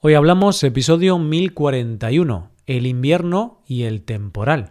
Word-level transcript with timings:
Hoy 0.00 0.14
hablamos 0.14 0.62
episodio 0.62 1.18
1041, 1.18 2.52
el 2.66 2.86
invierno 2.86 3.62
y 3.66 3.82
el 3.82 4.02
temporal. 4.02 4.70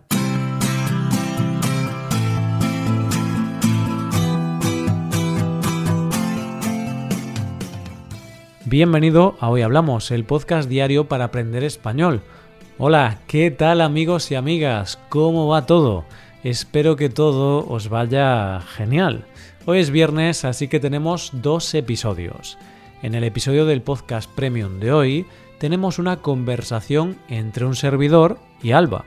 Bienvenido 8.64 9.36
a 9.42 9.50
Hoy 9.50 9.64
Hablamos, 9.64 10.12
el 10.12 10.24
podcast 10.24 10.70
diario 10.70 11.10
para 11.10 11.26
aprender 11.26 11.66
español. 11.66 12.22
Hola, 12.78 13.20
¿qué 13.28 13.52
tal 13.52 13.82
amigos 13.82 14.32
y 14.32 14.36
amigas? 14.36 14.98
¿Cómo 15.10 15.50
va 15.50 15.66
todo? 15.66 16.06
Espero 16.46 16.96
que 16.96 17.10
todo 17.10 17.68
os 17.68 17.90
vaya 17.90 18.62
genial. 18.62 19.26
Hoy 19.66 19.80
es 19.80 19.92
viernes, 19.92 20.46
así 20.46 20.70
que 20.70 20.80
tenemos 20.80 21.32
dos 21.34 21.74
episodios. 21.74 22.58
En 23.04 23.14
el 23.14 23.24
episodio 23.24 23.68
del 23.68 23.84
podcast 23.84 24.28
Premium 24.32 24.80
de 24.80 24.92
hoy 24.92 25.26
tenemos 25.60 26.00
una 26.00 26.18
conversación 26.18 27.18
entre 27.28 27.66
un 27.66 27.76
servidor 27.76 28.40
y 28.64 28.72
Alba. 28.72 29.06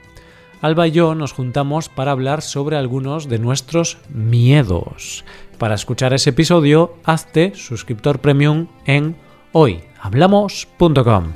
Alba 0.60 0.86
y 0.86 0.92
yo 0.92 1.16
nos 1.16 1.32
juntamos 1.32 1.88
para 1.88 2.12
hablar 2.12 2.40
sobre 2.40 2.76
algunos 2.76 3.28
de 3.28 3.40
nuestros 3.40 3.98
miedos. 4.08 5.24
Para 5.58 5.74
escuchar 5.74 6.12
ese 6.12 6.30
episodio, 6.30 6.94
hazte 7.04 7.52
suscriptor 7.56 8.20
premium 8.20 8.68
en 8.86 9.16
hoyhablamos.com. 9.50 11.32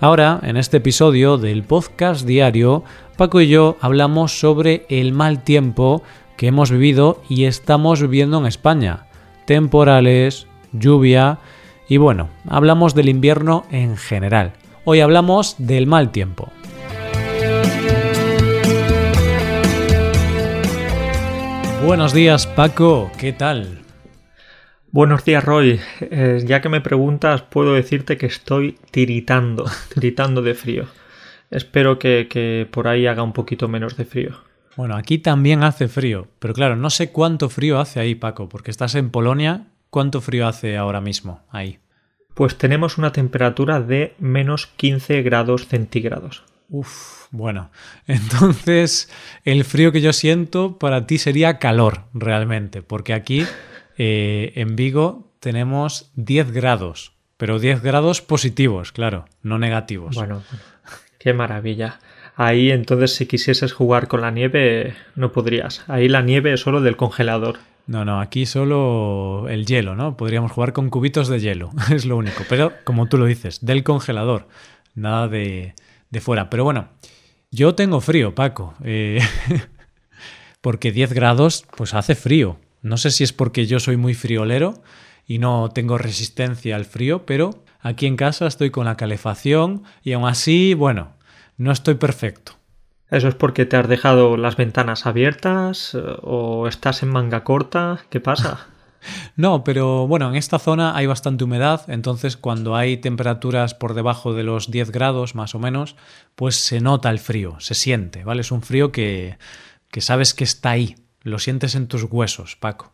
Ahora, 0.00 0.40
en 0.42 0.56
este 0.56 0.78
episodio 0.78 1.36
del 1.36 1.64
podcast 1.64 2.24
diario, 2.26 2.82
Paco 3.18 3.42
y 3.42 3.48
yo 3.48 3.76
hablamos 3.82 4.40
sobre 4.40 4.86
el 4.88 5.12
mal 5.12 5.44
tiempo 5.44 6.02
que 6.38 6.46
hemos 6.46 6.70
vivido 6.70 7.20
y 7.28 7.44
estamos 7.44 8.00
viviendo 8.00 8.38
en 8.38 8.46
España. 8.46 9.06
Temporales, 9.44 10.46
lluvia 10.72 11.40
y 11.90 11.96
bueno, 11.96 12.30
hablamos 12.48 12.94
del 12.94 13.08
invierno 13.08 13.66
en 13.72 13.96
general. 13.96 14.52
Hoy 14.84 15.00
hablamos 15.00 15.56
del 15.58 15.88
mal 15.88 16.12
tiempo. 16.12 16.48
Buenos 21.84 22.14
días 22.14 22.46
Paco, 22.46 23.10
¿qué 23.18 23.32
tal? 23.32 23.80
Buenos 24.92 25.24
días 25.24 25.42
Roy, 25.42 25.80
eh, 26.00 26.44
ya 26.46 26.60
que 26.60 26.68
me 26.68 26.80
preguntas 26.80 27.42
puedo 27.42 27.74
decirte 27.74 28.16
que 28.16 28.26
estoy 28.26 28.78
tiritando, 28.92 29.64
tiritando 29.92 30.42
de 30.42 30.54
frío. 30.54 30.86
Espero 31.50 31.98
que, 31.98 32.28
que 32.30 32.68
por 32.70 32.86
ahí 32.86 33.08
haga 33.08 33.24
un 33.24 33.32
poquito 33.32 33.66
menos 33.66 33.96
de 33.96 34.04
frío. 34.04 34.36
Bueno, 34.76 34.94
aquí 34.94 35.18
también 35.18 35.64
hace 35.64 35.88
frío, 35.88 36.28
pero 36.38 36.54
claro, 36.54 36.76
no 36.76 36.88
sé 36.88 37.10
cuánto 37.10 37.48
frío 37.48 37.80
hace 37.80 37.98
ahí 37.98 38.14
Paco, 38.14 38.48
porque 38.48 38.70
estás 38.70 38.94
en 38.94 39.10
Polonia 39.10 39.66
¿Cuánto 39.90 40.20
frío 40.20 40.46
hace 40.46 40.76
ahora 40.76 41.00
mismo 41.00 41.42
ahí? 41.50 41.78
Pues 42.34 42.56
tenemos 42.56 42.96
una 42.96 43.12
temperatura 43.12 43.80
de 43.80 44.14
menos 44.18 44.66
15 44.66 45.22
grados 45.22 45.66
centígrados. 45.66 46.44
Uf, 46.68 47.26
bueno. 47.30 47.70
Entonces, 48.06 49.10
el 49.44 49.64
frío 49.64 49.92
que 49.92 50.00
yo 50.00 50.12
siento 50.12 50.78
para 50.78 51.06
ti 51.06 51.18
sería 51.18 51.58
calor, 51.58 52.04
realmente, 52.14 52.82
porque 52.82 53.12
aquí 53.12 53.44
eh, 53.98 54.52
en 54.54 54.76
Vigo 54.76 55.32
tenemos 55.40 56.12
10 56.14 56.52
grados, 56.52 57.12
pero 57.36 57.58
10 57.58 57.82
grados 57.82 58.22
positivos, 58.22 58.92
claro, 58.92 59.24
no 59.42 59.58
negativos. 59.58 60.14
Bueno, 60.14 60.42
qué 61.18 61.34
maravilla. 61.34 61.98
Ahí 62.36 62.70
entonces 62.70 63.14
si 63.14 63.26
quisieses 63.26 63.72
jugar 63.72 64.08
con 64.08 64.22
la 64.22 64.30
nieve 64.30 64.94
no 65.16 65.32
podrías. 65.32 65.84
Ahí 65.88 66.08
la 66.08 66.22
nieve 66.22 66.54
es 66.54 66.60
solo 66.60 66.80
del 66.80 66.96
congelador. 66.96 67.58
No, 67.90 68.04
no, 68.04 68.20
aquí 68.20 68.46
solo 68.46 69.48
el 69.48 69.66
hielo, 69.66 69.96
¿no? 69.96 70.16
Podríamos 70.16 70.52
jugar 70.52 70.72
con 70.72 70.90
cubitos 70.90 71.26
de 71.26 71.40
hielo, 71.40 71.72
es 71.92 72.04
lo 72.04 72.16
único. 72.16 72.44
Pero, 72.48 72.72
como 72.84 73.06
tú 73.06 73.18
lo 73.18 73.24
dices, 73.24 73.66
del 73.66 73.82
congelador, 73.82 74.46
nada 74.94 75.26
de, 75.26 75.74
de 76.08 76.20
fuera. 76.20 76.50
Pero 76.50 76.62
bueno, 76.62 76.90
yo 77.50 77.74
tengo 77.74 78.00
frío, 78.00 78.32
Paco. 78.32 78.74
Eh, 78.84 79.18
porque 80.60 80.92
10 80.92 81.14
grados, 81.14 81.66
pues 81.76 81.92
hace 81.94 82.14
frío. 82.14 82.60
No 82.80 82.96
sé 82.96 83.10
si 83.10 83.24
es 83.24 83.32
porque 83.32 83.66
yo 83.66 83.80
soy 83.80 83.96
muy 83.96 84.14
friolero 84.14 84.84
y 85.26 85.38
no 85.38 85.70
tengo 85.70 85.98
resistencia 85.98 86.76
al 86.76 86.84
frío, 86.84 87.26
pero 87.26 87.64
aquí 87.80 88.06
en 88.06 88.14
casa 88.14 88.46
estoy 88.46 88.70
con 88.70 88.84
la 88.84 88.96
calefacción 88.96 89.82
y 90.04 90.12
aún 90.12 90.28
así, 90.28 90.74
bueno, 90.74 91.14
no 91.56 91.72
estoy 91.72 91.96
perfecto. 91.96 92.59
¿Eso 93.10 93.28
es 93.28 93.34
porque 93.34 93.66
te 93.66 93.76
has 93.76 93.88
dejado 93.88 94.36
las 94.36 94.56
ventanas 94.56 95.06
abiertas 95.06 95.94
eh, 95.94 96.02
o 96.22 96.68
estás 96.68 97.02
en 97.02 97.10
manga 97.10 97.44
corta? 97.44 98.04
¿Qué 98.10 98.20
pasa? 98.20 98.66
No, 99.34 99.64
pero 99.64 100.06
bueno, 100.06 100.28
en 100.28 100.36
esta 100.36 100.58
zona 100.58 100.94
hay 100.94 101.06
bastante 101.06 101.44
humedad, 101.44 101.84
entonces 101.88 102.36
cuando 102.36 102.76
hay 102.76 102.98
temperaturas 102.98 103.72
por 103.72 103.94
debajo 103.94 104.34
de 104.34 104.42
los 104.42 104.70
10 104.70 104.90
grados 104.90 105.34
más 105.34 105.54
o 105.54 105.58
menos, 105.58 105.96
pues 106.34 106.56
se 106.56 106.82
nota 106.82 107.08
el 107.08 107.18
frío, 107.18 107.58
se 107.60 107.74
siente, 107.74 108.24
¿vale? 108.24 108.42
Es 108.42 108.52
un 108.52 108.60
frío 108.60 108.92
que, 108.92 109.38
que 109.90 110.02
sabes 110.02 110.34
que 110.34 110.44
está 110.44 110.72
ahí, 110.72 110.96
lo 111.22 111.38
sientes 111.38 111.74
en 111.76 111.86
tus 111.86 112.04
huesos, 112.04 112.56
Paco. 112.56 112.92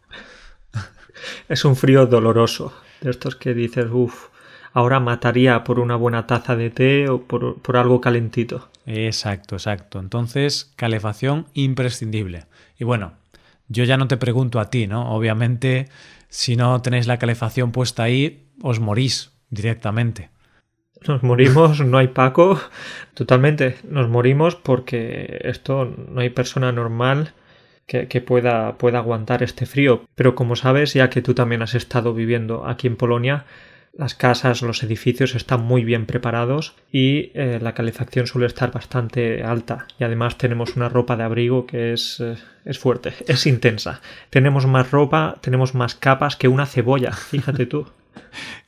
Es 1.49 1.65
un 1.65 1.75
frío 1.75 2.07
doloroso, 2.07 2.73
de 3.01 3.11
estos 3.11 3.35
que 3.35 3.53
dices, 3.53 3.87
uff, 3.91 4.29
ahora 4.73 5.01
mataría 5.01 5.65
por 5.65 5.81
una 5.81 5.97
buena 5.97 6.29
taza 6.29 6.55
de 6.55 6.71
té 6.71 7.09
o 7.09 7.23
por, 7.23 7.61
por 7.61 7.77
algo 7.77 8.01
calentito. 8.01 8.69
Exacto, 8.87 9.57
exacto. 9.57 9.99
Entonces, 9.99 10.73
calefacción 10.77 11.47
imprescindible. 11.55 12.47
Y 12.79 12.85
bueno, 12.85 13.15
yo 13.69 13.85
ya 13.85 13.97
no 13.97 14.09
te 14.09 14.17
pregunto 14.17 14.61
a 14.61 14.71
ti, 14.71 14.87
¿no? 14.87 15.13
Obviamente, 15.15 15.89
si 16.29 16.57
no 16.57 16.81
tenéis 16.83 17.07
la 17.07 17.19
calefacción 17.19 17.73
puesta 17.73 18.05
ahí, 18.05 18.47
os 18.63 18.81
morís 18.81 19.33
directamente. 19.51 20.31
Nos 21.07 21.23
morimos, 21.23 21.81
no 21.81 21.99
hay 21.99 22.09
Paco, 22.09 22.61
totalmente. 23.15 23.77
Nos 23.89 24.09
morimos 24.09 24.55
porque 24.55 25.41
esto 25.43 25.85
no 25.85 26.21
hay 26.21 26.31
persona 26.31 26.73
normal 26.73 27.33
que, 27.87 28.21
pueda, 28.21 28.79
pueda 28.79 28.99
aguantar 28.99 29.43
este 29.43 29.67
frío. 29.67 30.05
Pero 30.15 30.35
como 30.35 30.57
sabes, 30.57 30.95
ya 30.95 31.11
que 31.11 31.23
tú 31.23 31.35
también 31.35 31.63
has 31.63 31.75
estado 31.75 32.15
viviendo 32.15 32.67
aquí 32.67 32.87
en 32.87 32.97
Polonia, 32.97 33.45
las 33.97 34.15
casas, 34.15 34.63
los 34.63 34.83
edificios 34.83 35.35
están 35.35 35.63
muy 35.65 35.85
bien 35.85 36.07
preparados 36.07 36.75
y 36.93 37.31
eh, 37.35 37.59
la 37.63 37.73
calefacción 37.73 38.27
suele 38.27 38.47
estar 38.47 38.71
bastante 38.71 39.43
alta. 39.43 39.87
Y 39.99 40.05
además 40.05 40.37
tenemos 40.37 40.77
una 40.77 40.89
ropa 40.89 41.17
de 41.17 41.23
abrigo 41.23 41.67
que 41.67 41.93
es, 41.95 42.21
eh, 42.21 42.37
es 42.65 42.79
fuerte, 42.79 43.15
es 43.27 43.47
intensa. 43.47 44.01
Tenemos 44.31 44.67
más 44.67 44.91
ropa, 44.91 45.39
tenemos 45.41 45.75
más 45.75 45.95
capas 45.95 46.37
que 46.37 46.49
una 46.49 46.67
cebolla, 46.67 47.13
fíjate 47.31 47.67
tú. 47.67 47.87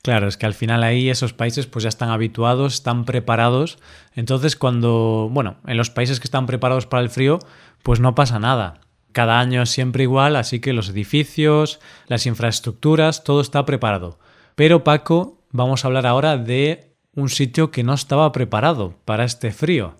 Claro, 0.01 0.27
es 0.27 0.37
que 0.37 0.47
al 0.47 0.53
final 0.53 0.83
ahí 0.83 1.09
esos 1.09 1.33
países 1.33 1.67
pues 1.67 1.83
ya 1.83 1.89
están 1.89 2.09
habituados, 2.09 2.73
están 2.73 3.05
preparados. 3.05 3.77
Entonces 4.15 4.55
cuando, 4.55 5.29
bueno, 5.31 5.57
en 5.67 5.77
los 5.77 5.91
países 5.91 6.19
que 6.19 6.25
están 6.25 6.47
preparados 6.47 6.87
para 6.87 7.03
el 7.03 7.09
frío, 7.09 7.39
pues 7.83 7.99
no 7.99 8.15
pasa 8.15 8.39
nada. 8.39 8.81
Cada 9.11 9.39
año 9.39 9.61
es 9.61 9.69
siempre 9.69 10.03
igual, 10.03 10.35
así 10.35 10.59
que 10.59 10.73
los 10.73 10.89
edificios, 10.89 11.79
las 12.07 12.25
infraestructuras, 12.25 13.23
todo 13.23 13.41
está 13.41 13.65
preparado. 13.65 14.19
Pero 14.59 14.83
Paco, 14.83 15.41
vamos 15.51 15.85
a 15.85 15.87
hablar 15.87 16.05
ahora 16.05 16.35
de 16.35 16.91
un 17.15 17.29
sitio 17.29 17.71
que 17.71 17.81
no 17.81 17.93
estaba 17.93 18.29
preparado 18.33 18.93
para 19.05 19.23
este 19.23 19.51
frío. 19.51 19.95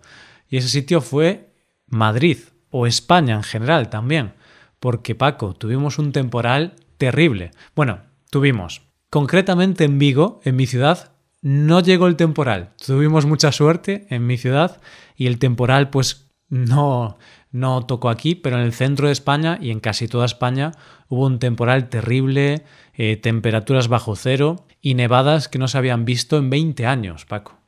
Y 0.50 0.58
ese 0.58 0.68
sitio 0.68 1.00
fue 1.00 1.54
Madrid, 1.86 2.36
o 2.68 2.86
España 2.86 3.36
en 3.36 3.42
general 3.42 3.88
también. 3.88 4.34
Porque 4.78 5.14
Paco, 5.14 5.54
tuvimos 5.54 5.98
un 5.98 6.12
temporal 6.12 6.74
terrible. 6.98 7.52
Bueno, 7.74 8.00
tuvimos. 8.28 8.82
Concretamente 9.08 9.84
en 9.84 9.98
Vigo, 9.98 10.42
en 10.44 10.56
mi 10.56 10.66
ciudad, 10.66 11.12
no 11.40 11.80
llegó 11.80 12.06
el 12.06 12.16
temporal. 12.16 12.74
Tuvimos 12.84 13.24
mucha 13.24 13.52
suerte 13.52 14.06
en 14.10 14.26
mi 14.26 14.36
ciudad 14.36 14.82
y 15.16 15.26
el 15.26 15.38
temporal 15.38 15.88
pues 15.88 16.30
no, 16.50 17.16
no 17.50 17.86
tocó 17.86 18.10
aquí, 18.10 18.34
pero 18.34 18.56
en 18.58 18.62
el 18.62 18.74
centro 18.74 19.06
de 19.06 19.12
España 19.12 19.58
y 19.58 19.70
en 19.70 19.80
casi 19.80 20.06
toda 20.06 20.26
España 20.26 20.72
hubo 21.08 21.24
un 21.24 21.38
temporal 21.38 21.88
terrible, 21.88 22.64
eh, 23.02 23.16
temperaturas 23.16 23.88
bajo 23.88 24.14
cero 24.14 24.66
y 24.82 24.92
nevadas 24.92 25.48
que 25.48 25.58
no 25.58 25.68
se 25.68 25.78
habían 25.78 26.04
visto 26.04 26.36
en 26.36 26.50
20 26.50 26.84
años, 26.84 27.24
Paco. 27.24 27.58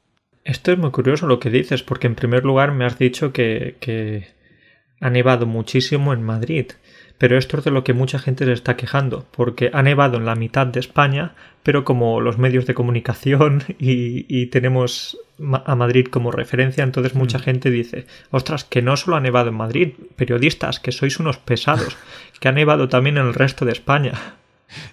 Esto 0.45 0.73
es 0.73 0.79
muy 0.79 0.91
curioso 0.91 1.27
lo 1.27 1.41
que 1.41 1.49
dices, 1.49 1.83
porque 1.83 2.07
en 2.07 2.17
primer 2.17 2.45
lugar 2.45 2.73
me 2.73 2.85
has 2.85 2.99
dicho 2.99 3.33
que, 3.33 3.77
que 3.81 4.29
ha 5.01 5.09
nevado 5.09 5.47
muchísimo 5.47 6.13
en 6.13 6.23
Madrid, 6.23 6.73
pero 7.17 7.39
esto 7.39 7.57
es 7.57 7.65
de 7.65 7.71
lo 7.71 7.83
que 7.83 7.95
mucha 7.95 8.19
gente 8.19 8.45
se 8.45 8.53
está 8.53 8.77
quejando, 8.77 9.27
porque 9.31 9.71
ha 9.73 9.83
nevado 9.83 10.19
en 10.19 10.27
la 10.27 10.35
mitad 10.35 10.67
de 10.67 10.81
España, 10.81 11.35
pero 11.63 11.83
como 11.83 12.21
los 12.21 12.37
medios 12.37 12.67
de 12.67 12.75
comunicación 12.75 13.63
y, 13.79 14.27
y 14.29 14.49
tenemos 14.49 15.17
a 15.65 15.75
Madrid 15.75 16.09
como 16.09 16.31
referencia, 16.31 16.85
entonces 16.85 17.15
mucha 17.15 17.39
mm. 17.39 17.43
gente 17.43 17.71
dice, 17.71 18.07
ostras, 18.31 18.65
que 18.65 18.83
no 18.83 18.99
solo 18.99 19.17
ha 19.17 19.21
nevado 19.21 19.49
en 19.49 19.55
Madrid, 19.55 19.95
periodistas, 20.15 20.79
que 20.79 20.93
sois 20.93 21.19
unos 21.19 21.39
pesados, 21.39 21.97
que 22.39 22.49
ha 22.49 22.53
nevado 22.53 22.91
también 22.91 23.17
en 23.17 23.29
el 23.29 23.33
resto 23.33 23.65
de 23.65 23.73
España. 23.73 24.42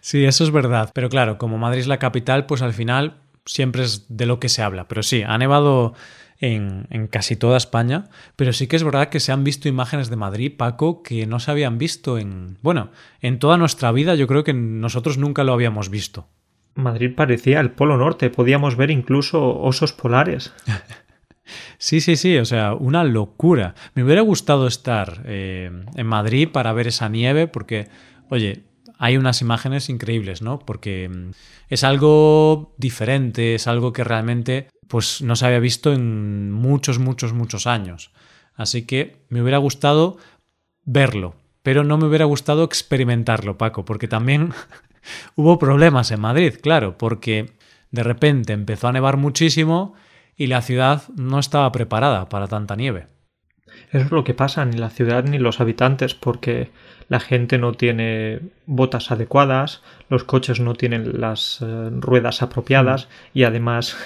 Sí, 0.01 0.25
eso 0.25 0.43
es 0.43 0.51
verdad. 0.51 0.91
Pero 0.93 1.09
claro, 1.09 1.37
como 1.37 1.57
Madrid 1.57 1.81
es 1.81 1.87
la 1.87 1.99
capital, 1.99 2.45
pues 2.45 2.61
al 2.61 2.73
final 2.73 3.17
siempre 3.45 3.83
es 3.83 4.05
de 4.09 4.25
lo 4.25 4.39
que 4.39 4.49
se 4.49 4.61
habla. 4.61 4.87
Pero 4.87 5.03
sí, 5.03 5.23
ha 5.23 5.37
nevado 5.37 5.93
en, 6.39 6.87
en, 6.89 7.07
casi 7.07 7.35
toda 7.35 7.57
España. 7.57 8.05
Pero 8.35 8.53
sí 8.53 8.67
que 8.67 8.75
es 8.75 8.83
verdad 8.83 9.09
que 9.09 9.19
se 9.19 9.31
han 9.31 9.43
visto 9.43 9.67
imágenes 9.67 10.09
de 10.09 10.15
Madrid, 10.15 10.53
Paco, 10.57 11.03
que 11.03 11.25
no 11.25 11.39
se 11.39 11.51
habían 11.51 11.77
visto 11.77 12.17
en. 12.17 12.57
Bueno, 12.61 12.91
en 13.21 13.39
toda 13.39 13.57
nuestra 13.57 13.91
vida, 13.91 14.15
yo 14.15 14.27
creo 14.27 14.43
que 14.43 14.53
nosotros 14.53 15.17
nunca 15.17 15.43
lo 15.43 15.53
habíamos 15.53 15.89
visto. 15.89 16.27
Madrid 16.75 17.13
parecía 17.15 17.59
el 17.59 17.71
Polo 17.71 17.97
Norte, 17.97 18.29
podíamos 18.29 18.75
ver 18.75 18.91
incluso 18.91 19.59
osos 19.59 19.93
polares. 19.93 20.53
Sí, 21.77 22.01
sí, 22.01 22.15
sí, 22.15 22.37
o 22.37 22.45
sea, 22.45 22.73
una 22.73 23.03
locura. 23.03 23.73
Me 23.93 24.03
hubiera 24.03 24.21
gustado 24.21 24.67
estar 24.67 25.23
eh, 25.25 25.71
en 25.95 26.05
Madrid 26.05 26.49
para 26.51 26.73
ver 26.73 26.87
esa 26.87 27.09
nieve 27.09 27.47
porque, 27.47 27.87
oye, 28.29 28.63
hay 28.99 29.15
unas 29.15 29.41
imágenes 29.41 29.89
increíbles, 29.89 30.41
¿no? 30.41 30.59
Porque 30.59 31.09
mm, 31.09 31.31
es 31.69 31.83
algo 31.83 32.75
diferente, 32.77 33.55
es 33.55 33.65
algo 33.65 33.93
que 33.93 34.03
realmente 34.03 34.67
pues 34.87 35.21
no 35.21 35.35
se 35.35 35.45
había 35.45 35.59
visto 35.59 35.93
en 35.93 36.51
muchos, 36.51 36.99
muchos, 36.99 37.31
muchos 37.31 37.65
años. 37.65 38.11
Así 38.55 38.85
que 38.85 39.23
me 39.29 39.41
hubiera 39.41 39.57
gustado 39.57 40.17
verlo, 40.83 41.35
pero 41.63 41.83
no 41.85 41.97
me 41.97 42.07
hubiera 42.07 42.25
gustado 42.25 42.65
experimentarlo, 42.65 43.57
Paco, 43.57 43.85
porque 43.85 44.09
también 44.09 44.51
hubo 45.35 45.57
problemas 45.57 46.11
en 46.11 46.19
Madrid, 46.19 46.55
claro, 46.61 46.97
porque 46.97 47.53
de 47.91 48.03
repente 48.03 48.51
empezó 48.51 48.89
a 48.89 48.91
nevar 48.91 49.15
muchísimo 49.15 49.93
y 50.35 50.47
la 50.47 50.61
ciudad 50.61 51.03
no 51.15 51.39
estaba 51.39 51.71
preparada 51.71 52.27
para 52.27 52.47
tanta 52.47 52.75
nieve. 52.75 53.07
Eso 53.91 54.05
es 54.05 54.11
lo 54.11 54.25
que 54.25 54.33
pasa, 54.33 54.65
ni 54.65 54.77
la 54.77 54.89
ciudad 54.89 55.23
ni 55.23 55.37
los 55.37 55.61
habitantes, 55.61 56.15
porque 56.15 56.71
la 57.09 57.19
gente 57.19 57.57
no 57.57 57.73
tiene 57.73 58.39
botas 58.65 59.11
adecuadas, 59.11 59.81
los 60.09 60.23
coches 60.23 60.59
no 60.59 60.75
tienen 60.75 61.19
las 61.19 61.59
eh, 61.61 61.89
ruedas 61.91 62.41
apropiadas 62.41 63.05
mm. 63.05 63.37
y 63.39 63.43
además 63.43 63.97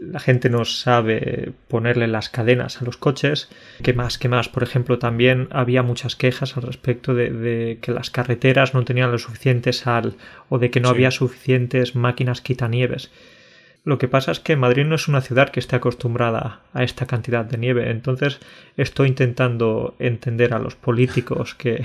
la 0.00 0.20
gente 0.20 0.48
no 0.48 0.64
sabe 0.64 1.52
ponerle 1.68 2.08
las 2.08 2.30
cadenas 2.30 2.80
a 2.80 2.84
los 2.84 2.96
coches. 2.96 3.50
¿Qué 3.82 3.92
más? 3.92 4.16
¿Qué 4.16 4.28
más? 4.28 4.48
Por 4.48 4.62
ejemplo, 4.62 4.98
también 4.98 5.48
había 5.50 5.82
muchas 5.82 6.16
quejas 6.16 6.56
al 6.56 6.62
respecto 6.62 7.14
de, 7.14 7.78
que 7.82 7.92
las 7.92 8.10
carreteras 8.10 8.72
no 8.72 8.84
tenían 8.84 9.12
lo 9.12 9.18
suficiente 9.18 9.74
sal 9.74 10.14
o 10.48 10.58
de 10.58 10.70
que 10.70 10.80
no 10.80 10.88
había 10.88 11.10
suficientes 11.10 11.94
máquinas 11.96 12.40
quitanieves. 12.40 13.10
Lo 13.84 13.98
que 13.98 14.08
pasa 14.08 14.32
es 14.32 14.40
que 14.40 14.56
Madrid 14.56 14.86
no 14.86 14.94
es 14.94 15.08
una 15.08 15.20
ciudad 15.20 15.50
que 15.50 15.60
esté 15.60 15.76
acostumbrada 15.76 16.60
a 16.72 16.82
esta 16.82 17.06
cantidad 17.06 17.44
de 17.44 17.58
nieve, 17.58 17.90
entonces 17.90 18.40
estoy 18.76 19.08
intentando 19.08 19.96
entender 19.98 20.54
a 20.54 20.58
los 20.58 20.76
políticos 20.76 21.54
que, 21.54 21.84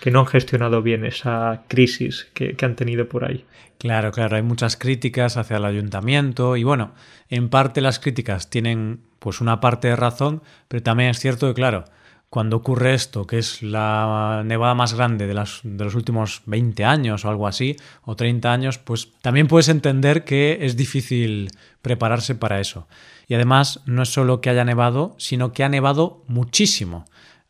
que 0.00 0.10
no 0.10 0.20
han 0.20 0.26
gestionado 0.26 0.82
bien 0.82 1.04
esa 1.04 1.62
crisis 1.68 2.28
que, 2.34 2.56
han 2.62 2.76
tenido 2.76 3.08
por 3.08 3.24
ahí. 3.24 3.44
Claro, 3.78 4.12
claro, 4.12 4.36
hay 4.36 4.42
muchas 4.42 4.76
críticas 4.76 5.36
hacia 5.36 5.56
el 5.56 5.64
ayuntamiento 5.64 6.56
y 6.56 6.64
bueno, 6.64 6.94
en 7.28 7.48
parte 7.48 7.80
las 7.80 7.98
críticas 7.98 8.50
tienen 8.50 9.00
pues 9.18 9.40
una 9.40 9.60
parte 9.60 9.88
de 9.88 9.96
razón, 9.96 10.42
pero 10.68 10.82
también 10.82 11.10
es 11.10 11.18
cierto 11.18 11.48
que 11.48 11.54
claro, 11.54 11.84
cuando 12.32 12.56
ocurre 12.56 12.94
esto, 12.94 13.26
que 13.26 13.38
es 13.38 13.62
la 13.62 14.42
nevada 14.46 14.74
más 14.74 14.94
grande 14.94 15.26
de, 15.26 15.34
de, 15.34 15.84
los 15.84 15.94
últimos 15.94 16.42
20 16.46 16.82
años 16.84 17.24
o 17.24 17.28
algo 17.28 17.46
así, 17.46 17.76
o 18.04 18.16
30 18.16 18.50
años, 18.50 18.78
pues 18.78 19.12
también 19.20 19.48
puedes 19.48 19.68
entender 19.68 20.24
que 20.24 20.58
es 20.62 20.76
difícil 20.76 21.50
prepararse 21.82 22.34
para 22.34 22.58
eso. 22.58 22.88
Y 23.28 23.34
además 23.34 23.80
no 23.86 24.02
es 24.02 24.08
solo 24.08 24.40
que 24.40 24.48
haya 24.48 24.64
nevado, 24.64 25.14
sino 25.18 25.52
que 25.52 25.64
ha 25.64 25.68
nevado 25.68 26.24
muchísimo. 26.26 27.04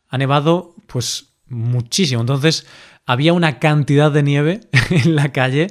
Ha 0.09 0.17
nevado 0.17 0.75
pues 0.87 1.32
muchísimo. 1.47 2.21
Entonces 2.21 2.67
había 3.05 3.33
una 3.33 3.59
cantidad 3.59 4.11
de 4.11 4.23
nieve 4.23 4.61
en 4.89 5.15
la 5.15 5.31
calle 5.31 5.67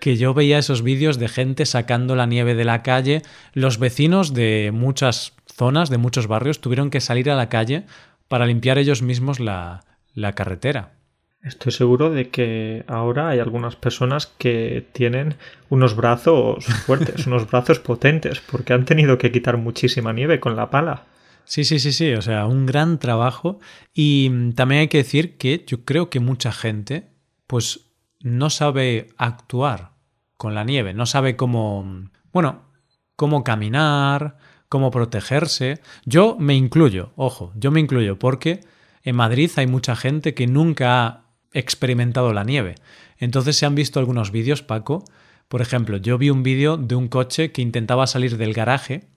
que 0.00 0.16
yo 0.16 0.34
veía 0.34 0.58
esos 0.58 0.82
vídeos 0.82 1.18
de 1.18 1.28
gente 1.28 1.66
sacando 1.66 2.16
la 2.16 2.26
nieve 2.26 2.54
de 2.54 2.64
la 2.64 2.82
calle. 2.82 3.22
Los 3.52 3.78
vecinos 3.78 4.34
de 4.34 4.70
muchas 4.72 5.32
zonas, 5.52 5.90
de 5.90 5.98
muchos 5.98 6.26
barrios, 6.26 6.60
tuvieron 6.60 6.90
que 6.90 7.00
salir 7.00 7.30
a 7.30 7.36
la 7.36 7.48
calle 7.48 7.84
para 8.28 8.46
limpiar 8.46 8.78
ellos 8.78 9.02
mismos 9.02 9.40
la, 9.40 9.84
la 10.14 10.32
carretera. 10.32 10.92
Estoy 11.42 11.70
seguro 11.70 12.10
de 12.10 12.28
que 12.28 12.84
ahora 12.88 13.28
hay 13.28 13.38
algunas 13.38 13.76
personas 13.76 14.26
que 14.26 14.84
tienen 14.92 15.36
unos 15.70 15.94
brazos 15.94 16.64
fuertes, 16.64 17.26
unos 17.28 17.48
brazos 17.48 17.78
potentes, 17.78 18.40
porque 18.40 18.72
han 18.72 18.84
tenido 18.84 19.16
que 19.18 19.30
quitar 19.30 19.56
muchísima 19.56 20.12
nieve 20.12 20.40
con 20.40 20.56
la 20.56 20.70
pala. 20.70 21.04
Sí, 21.46 21.64
sí, 21.64 21.78
sí, 21.78 21.92
sí, 21.92 22.12
o 22.12 22.22
sea, 22.22 22.46
un 22.46 22.66
gran 22.66 22.98
trabajo. 22.98 23.60
Y 23.94 24.52
también 24.54 24.80
hay 24.82 24.88
que 24.88 24.98
decir 24.98 25.38
que 25.38 25.64
yo 25.66 25.84
creo 25.84 26.10
que 26.10 26.18
mucha 26.18 26.52
gente, 26.52 27.08
pues, 27.46 27.86
no 28.20 28.50
sabe 28.50 29.08
actuar 29.16 29.92
con 30.36 30.54
la 30.54 30.64
nieve, 30.64 30.92
no 30.92 31.06
sabe 31.06 31.36
cómo, 31.36 32.10
bueno, 32.32 32.62
cómo 33.14 33.44
caminar, 33.44 34.36
cómo 34.68 34.90
protegerse. 34.90 35.80
Yo 36.04 36.36
me 36.38 36.54
incluyo, 36.56 37.12
ojo, 37.14 37.52
yo 37.54 37.70
me 37.70 37.80
incluyo 37.80 38.18
porque 38.18 38.60
en 39.04 39.14
Madrid 39.14 39.50
hay 39.54 39.68
mucha 39.68 39.94
gente 39.94 40.34
que 40.34 40.48
nunca 40.48 41.06
ha 41.06 41.24
experimentado 41.52 42.32
la 42.32 42.42
nieve. 42.42 42.74
Entonces 43.18 43.56
se 43.56 43.66
han 43.66 43.76
visto 43.76 44.00
algunos 44.00 44.32
vídeos, 44.32 44.62
Paco. 44.62 45.04
Por 45.46 45.62
ejemplo, 45.62 45.96
yo 45.98 46.18
vi 46.18 46.30
un 46.30 46.42
vídeo 46.42 46.76
de 46.76 46.96
un 46.96 47.06
coche 47.06 47.52
que 47.52 47.62
intentaba 47.62 48.08
salir 48.08 48.36
del 48.36 48.52
garaje 48.52 49.08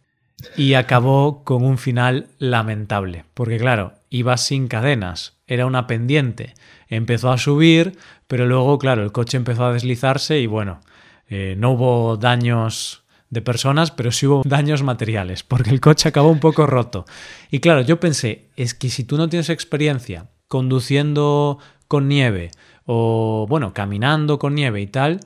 y 0.55 0.73
acabó 0.73 1.43
con 1.43 1.63
un 1.63 1.77
final 1.77 2.27
lamentable. 2.37 3.25
Porque 3.33 3.57
claro, 3.57 3.93
iba 4.09 4.37
sin 4.37 4.67
cadenas, 4.67 5.37
era 5.47 5.65
una 5.65 5.87
pendiente. 5.87 6.53
Empezó 6.87 7.31
a 7.31 7.37
subir, 7.37 7.97
pero 8.27 8.45
luego, 8.45 8.77
claro, 8.79 9.03
el 9.03 9.11
coche 9.11 9.37
empezó 9.37 9.65
a 9.65 9.73
deslizarse 9.73 10.39
y 10.39 10.47
bueno, 10.47 10.81
eh, 11.27 11.55
no 11.57 11.71
hubo 11.71 12.17
daños 12.17 13.03
de 13.29 13.41
personas, 13.41 13.91
pero 13.91 14.11
sí 14.11 14.25
hubo 14.25 14.41
daños 14.43 14.81
materiales, 14.81 15.43
porque 15.43 15.69
el 15.69 15.79
coche 15.79 16.09
acabó 16.09 16.29
un 16.29 16.39
poco 16.39 16.65
roto. 16.65 17.05
Y 17.51 17.59
claro, 17.59 17.81
yo 17.81 17.99
pensé, 17.99 18.47
es 18.55 18.73
que 18.73 18.89
si 18.89 19.03
tú 19.03 19.17
no 19.17 19.29
tienes 19.29 19.49
experiencia 19.49 20.27
conduciendo 20.47 21.59
con 21.87 22.07
nieve 22.07 22.51
o, 22.85 23.45
bueno, 23.47 23.73
caminando 23.73 24.39
con 24.39 24.55
nieve 24.55 24.81
y 24.81 24.87
tal, 24.87 25.19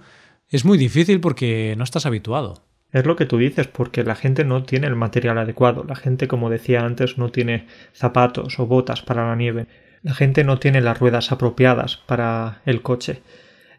es 0.50 0.66
muy 0.66 0.78
difícil 0.78 1.22
porque 1.22 1.76
no 1.78 1.84
estás 1.84 2.06
habituado. 2.06 2.64
Es 2.94 3.08
lo 3.08 3.16
que 3.16 3.26
tú 3.26 3.40
dices, 3.40 3.68
porque 3.68 4.04
la 4.04 4.16
gente 4.16 4.46
no 4.46 4.64
tiene 4.64 4.86
el 4.86 4.96
material 4.96 5.40
adecuado. 5.40 5.84
La 5.84 5.96
gente, 5.96 6.28
como 6.28 6.52
decía 6.52 6.86
antes, 6.86 7.18
no 7.18 7.30
tiene 7.30 7.66
zapatos 7.92 8.60
o 8.60 8.68
botas 8.68 9.02
para 9.02 9.28
la 9.28 9.36
nieve. 9.36 9.66
La 10.04 10.14
gente 10.14 10.44
no 10.44 10.60
tiene 10.60 10.80
las 10.80 11.00
ruedas 11.00 11.32
apropiadas 11.32 11.98
para 11.98 12.62
el 12.68 12.84
coche. 12.84 13.24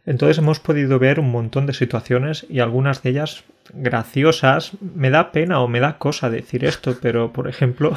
Entonces 0.04 0.38
hemos 0.38 0.58
podido 0.58 0.98
ver 0.98 1.20
un 1.20 1.30
montón 1.30 1.64
de 1.66 1.74
situaciones 1.74 2.44
y 2.50 2.58
algunas 2.58 3.02
de 3.02 3.10
ellas 3.10 3.44
graciosas. 3.72 4.72
Me 4.80 5.10
da 5.10 5.30
pena 5.30 5.60
o 5.60 5.68
me 5.68 5.80
da 5.80 5.98
cosa 5.98 6.28
decir 6.28 6.64
esto, 6.64 6.98
pero 7.00 7.32
por 7.32 7.48
ejemplo, 7.48 7.96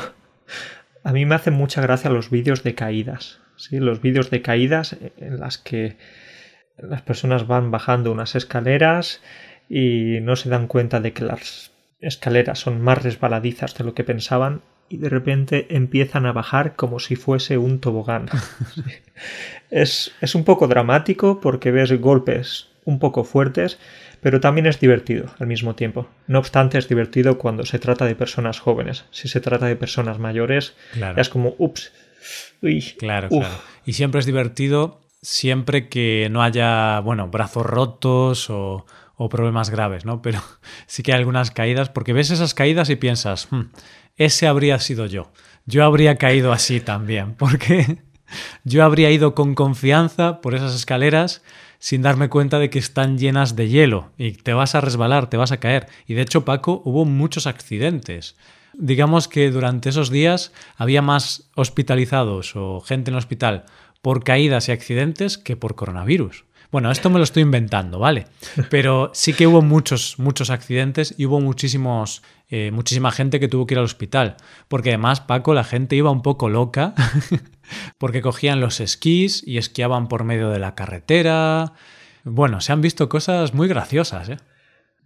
a 1.04 1.12
mí 1.14 1.25
me 1.25 1.36
hacen 1.36 1.56
mucha 1.56 1.81
gracia 1.81 2.12
los 2.12 2.30
vídeos 2.30 2.62
de 2.62 2.75
caídas. 2.75 3.40
¿sí? 3.56 3.80
Los 3.80 4.02
vídeos 4.02 4.30
de 4.30 4.44
caídas 4.44 4.96
en 5.18 5.40
las 5.40 5.58
que 5.58 5.98
las 6.78 7.02
personas 7.02 7.48
van 7.48 7.72
bajando 7.72 8.12
unas 8.12 8.36
escaleras 8.36 9.22
y 9.69 10.19
no 10.22 10.36
se 10.36 10.50
dan 10.50 10.68
cuenta 10.68 11.00
de 11.00 11.14
que 11.14 11.24
las 11.24 11.72
escaleras 12.00 12.60
son 12.60 12.81
más 12.81 13.02
resbaladizas 13.02 13.75
de 13.75 13.84
lo 13.84 13.94
que 13.94 14.04
pensaban 14.04 14.62
y 14.90 14.97
de 14.97 15.09
repente 15.09 15.68
empiezan 15.69 16.26
a 16.26 16.31
bajar 16.31 16.76
como 16.76 17.00
si 17.00 17.16
fuese 17.16 17.57
un 17.57 17.80
tobogán. 17.80 18.30
es, 19.69 20.14
es 20.21 20.36
un 20.36 20.44
poco 20.44 20.68
dramático 20.68 21.42
porque 21.42 21.71
ves 21.71 22.00
golpes 22.00 22.69
un 22.86 23.00
poco 23.00 23.26
fuertes, 23.26 23.80
pero 24.21 24.40
también 24.40 24.66
es 24.66 24.80
divertido 24.80 25.30
al 25.40 25.47
mismo 25.47 25.76
tiempo. 25.76 26.07
No 26.28 26.40
obstante, 26.40 26.78
es 26.78 26.88
divertido 26.88 27.38
cuando 27.38 27.66
se 27.66 27.80
trata 27.80 28.06
de 28.06 28.16
personas 28.16 28.59
jóvenes. 28.59 29.04
Si 29.12 29.28
se 29.28 29.42
trata 29.42 29.66
de 29.66 29.76
personas 29.76 30.19
mayores, 30.19 30.74
es 31.18 31.28
como, 31.28 31.56
ups, 31.57 31.92
uy, 32.62 32.81
claro, 32.97 33.28
claro. 33.28 33.56
Y 33.86 33.94
siempre 33.94 34.19
es 34.19 34.26
divertido 34.26 35.02
siempre 35.21 35.90
que 35.90 36.30
no 36.31 36.42
haya, 36.42 37.02
bueno, 37.02 37.28
brazos 37.28 37.66
rotos 37.66 38.50
o, 38.50 38.86
o 39.18 39.30
problemas 39.30 39.69
graves, 39.69 40.06
¿no? 40.06 40.21
Pero 40.21 40.42
sí 40.88 41.04
que 41.04 41.12
hay 41.12 41.19
algunas 41.19 41.52
caídas, 41.52 41.90
porque 41.90 42.14
ves 42.14 42.31
esas 42.31 42.54
caídas 42.54 42.90
y 42.90 42.95
piensas, 42.95 43.47
hmm, 43.52 43.64
ese 44.16 44.47
habría 44.47 44.80
sido 44.80 45.06
yo. 45.06 45.31
Yo 45.66 45.83
habría 45.83 46.18
caído 46.18 46.54
así 46.54 46.80
también, 46.80 47.36
porque 47.38 47.97
yo 48.64 48.83
habría 48.83 49.12
ido 49.12 49.36
con 49.36 49.56
confianza 49.56 50.42
por 50.42 50.56
esas 50.56 50.76
escaleras 50.76 51.42
sin 51.80 52.02
darme 52.02 52.30
cuenta 52.30 52.59
de 52.59 52.69
que 52.69 52.80
están 52.80 53.18
llenas 53.18 53.56
de 53.56 53.69
hielo 53.69 54.12
y 54.18 54.31
te 54.31 54.54
vas 54.54 54.76
a 54.76 54.81
resbalar, 54.81 55.30
te 55.30 55.38
vas 55.38 55.52
a 55.52 55.59
caer. 55.59 55.88
Y 56.07 56.16
de 56.16 56.24
hecho, 56.24 56.44
Paco, 56.44 56.81
hubo 56.86 57.06
muchos 57.06 57.45
accidentes. 57.45 58.36
Digamos 58.74 59.28
que 59.28 59.52
durante 59.52 59.90
esos 59.90 60.09
días 60.09 60.52
había 60.76 61.02
más 61.02 61.50
hospitalizados 61.56 62.56
o 62.56 62.81
gente 62.81 63.12
en 63.12 63.18
hospital 63.18 63.66
por 64.02 64.24
caídas 64.24 64.69
y 64.69 64.71
accidentes 64.71 65.38
que 65.38 65.56
por 65.56 65.76
coronavirus. 65.76 66.45
Bueno, 66.71 66.92
esto 66.92 67.09
me 67.09 67.18
lo 67.18 67.24
estoy 67.24 67.44
inventando, 67.44 67.97
¿vale? 67.97 68.26
Pero 68.69 69.09
sí 69.14 69.33
que 69.33 69.47
hubo 69.47 69.62
muchos, 69.62 70.19
muchos 70.19 70.50
accidentes 70.50 71.16
y 71.18 71.26
hubo 71.26 71.40
muchísimos, 71.40 72.24
eh, 72.50 72.71
muchísima 72.71 73.12
gente 73.12 73.40
que 73.40 73.47
tuvo 73.47 73.66
que 73.66 73.76
ir 73.76 73.80
al 73.80 73.86
hospital. 73.86 74.36
Porque 74.68 74.90
además, 74.90 75.21
Paco, 75.21 75.54
la 75.54 75.64
gente 75.64 75.95
iba 75.95 76.12
un 76.12 76.21
poco 76.21 76.50
loca 76.50 76.94
porque 77.97 78.21
cogían 78.21 78.59
los 78.59 78.81
esquís 78.81 79.47
y 79.47 79.57
esquiaban 79.57 80.09
por 80.09 80.26
medio 80.26 80.50
de 80.50 80.59
la 80.59 80.76
carretera. 80.76 81.74
Bueno, 82.26 82.59
se 82.59 82.74
han 82.74 82.81
visto 82.81 83.07
cosas 83.07 83.54
muy 83.54 83.69
graciosas, 83.69 84.30
¿eh? 84.30 84.38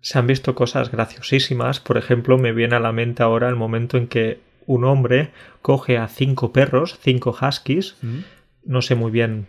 Se 0.01 0.17
han 0.17 0.25
visto 0.25 0.55
cosas 0.55 0.89
graciosísimas. 0.89 1.79
Por 1.79 1.97
ejemplo, 1.97 2.39
me 2.39 2.53
viene 2.53 2.75
a 2.75 2.79
la 2.79 2.91
mente 2.91 3.21
ahora 3.21 3.49
el 3.49 3.55
momento 3.55 3.97
en 3.97 4.07
que 4.07 4.39
un 4.65 4.83
hombre 4.83 5.31
coge 5.61 5.99
a 5.99 6.07
cinco 6.07 6.51
perros, 6.51 6.97
cinco 7.03 7.37
huskies, 7.39 7.95
mm. 8.01 8.19
no 8.65 8.81
sé 8.81 8.95
muy 8.95 9.11
bien 9.11 9.47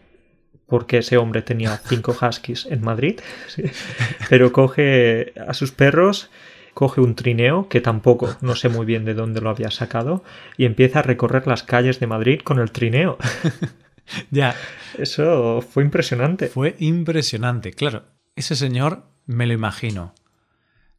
porque 0.66 0.98
ese 0.98 1.16
hombre 1.16 1.42
tenía 1.42 1.76
cinco 1.86 2.16
huskies 2.20 2.66
en 2.66 2.82
Madrid, 2.82 3.20
pero 4.28 4.52
coge 4.52 5.32
a 5.46 5.54
sus 5.54 5.72
perros, 5.72 6.30
coge 6.74 7.00
un 7.00 7.14
trineo, 7.14 7.68
que 7.68 7.80
tampoco 7.80 8.36
no 8.40 8.54
sé 8.54 8.68
muy 8.68 8.86
bien 8.86 9.04
de 9.04 9.14
dónde 9.14 9.40
lo 9.40 9.50
había 9.50 9.70
sacado, 9.70 10.24
y 10.56 10.64
empieza 10.64 11.00
a 11.00 11.02
recorrer 11.02 11.46
las 11.46 11.62
calles 11.62 12.00
de 12.00 12.06
Madrid 12.06 12.40
con 12.42 12.58
el 12.58 12.70
trineo. 12.72 13.18
ya. 14.30 14.54
Eso 14.98 15.62
fue 15.62 15.82
impresionante. 15.84 16.48
Fue 16.48 16.76
impresionante, 16.78 17.72
claro. 17.72 18.04
Ese 18.36 18.56
señor 18.56 19.04
me 19.26 19.46
lo 19.46 19.52
imagino. 19.52 20.14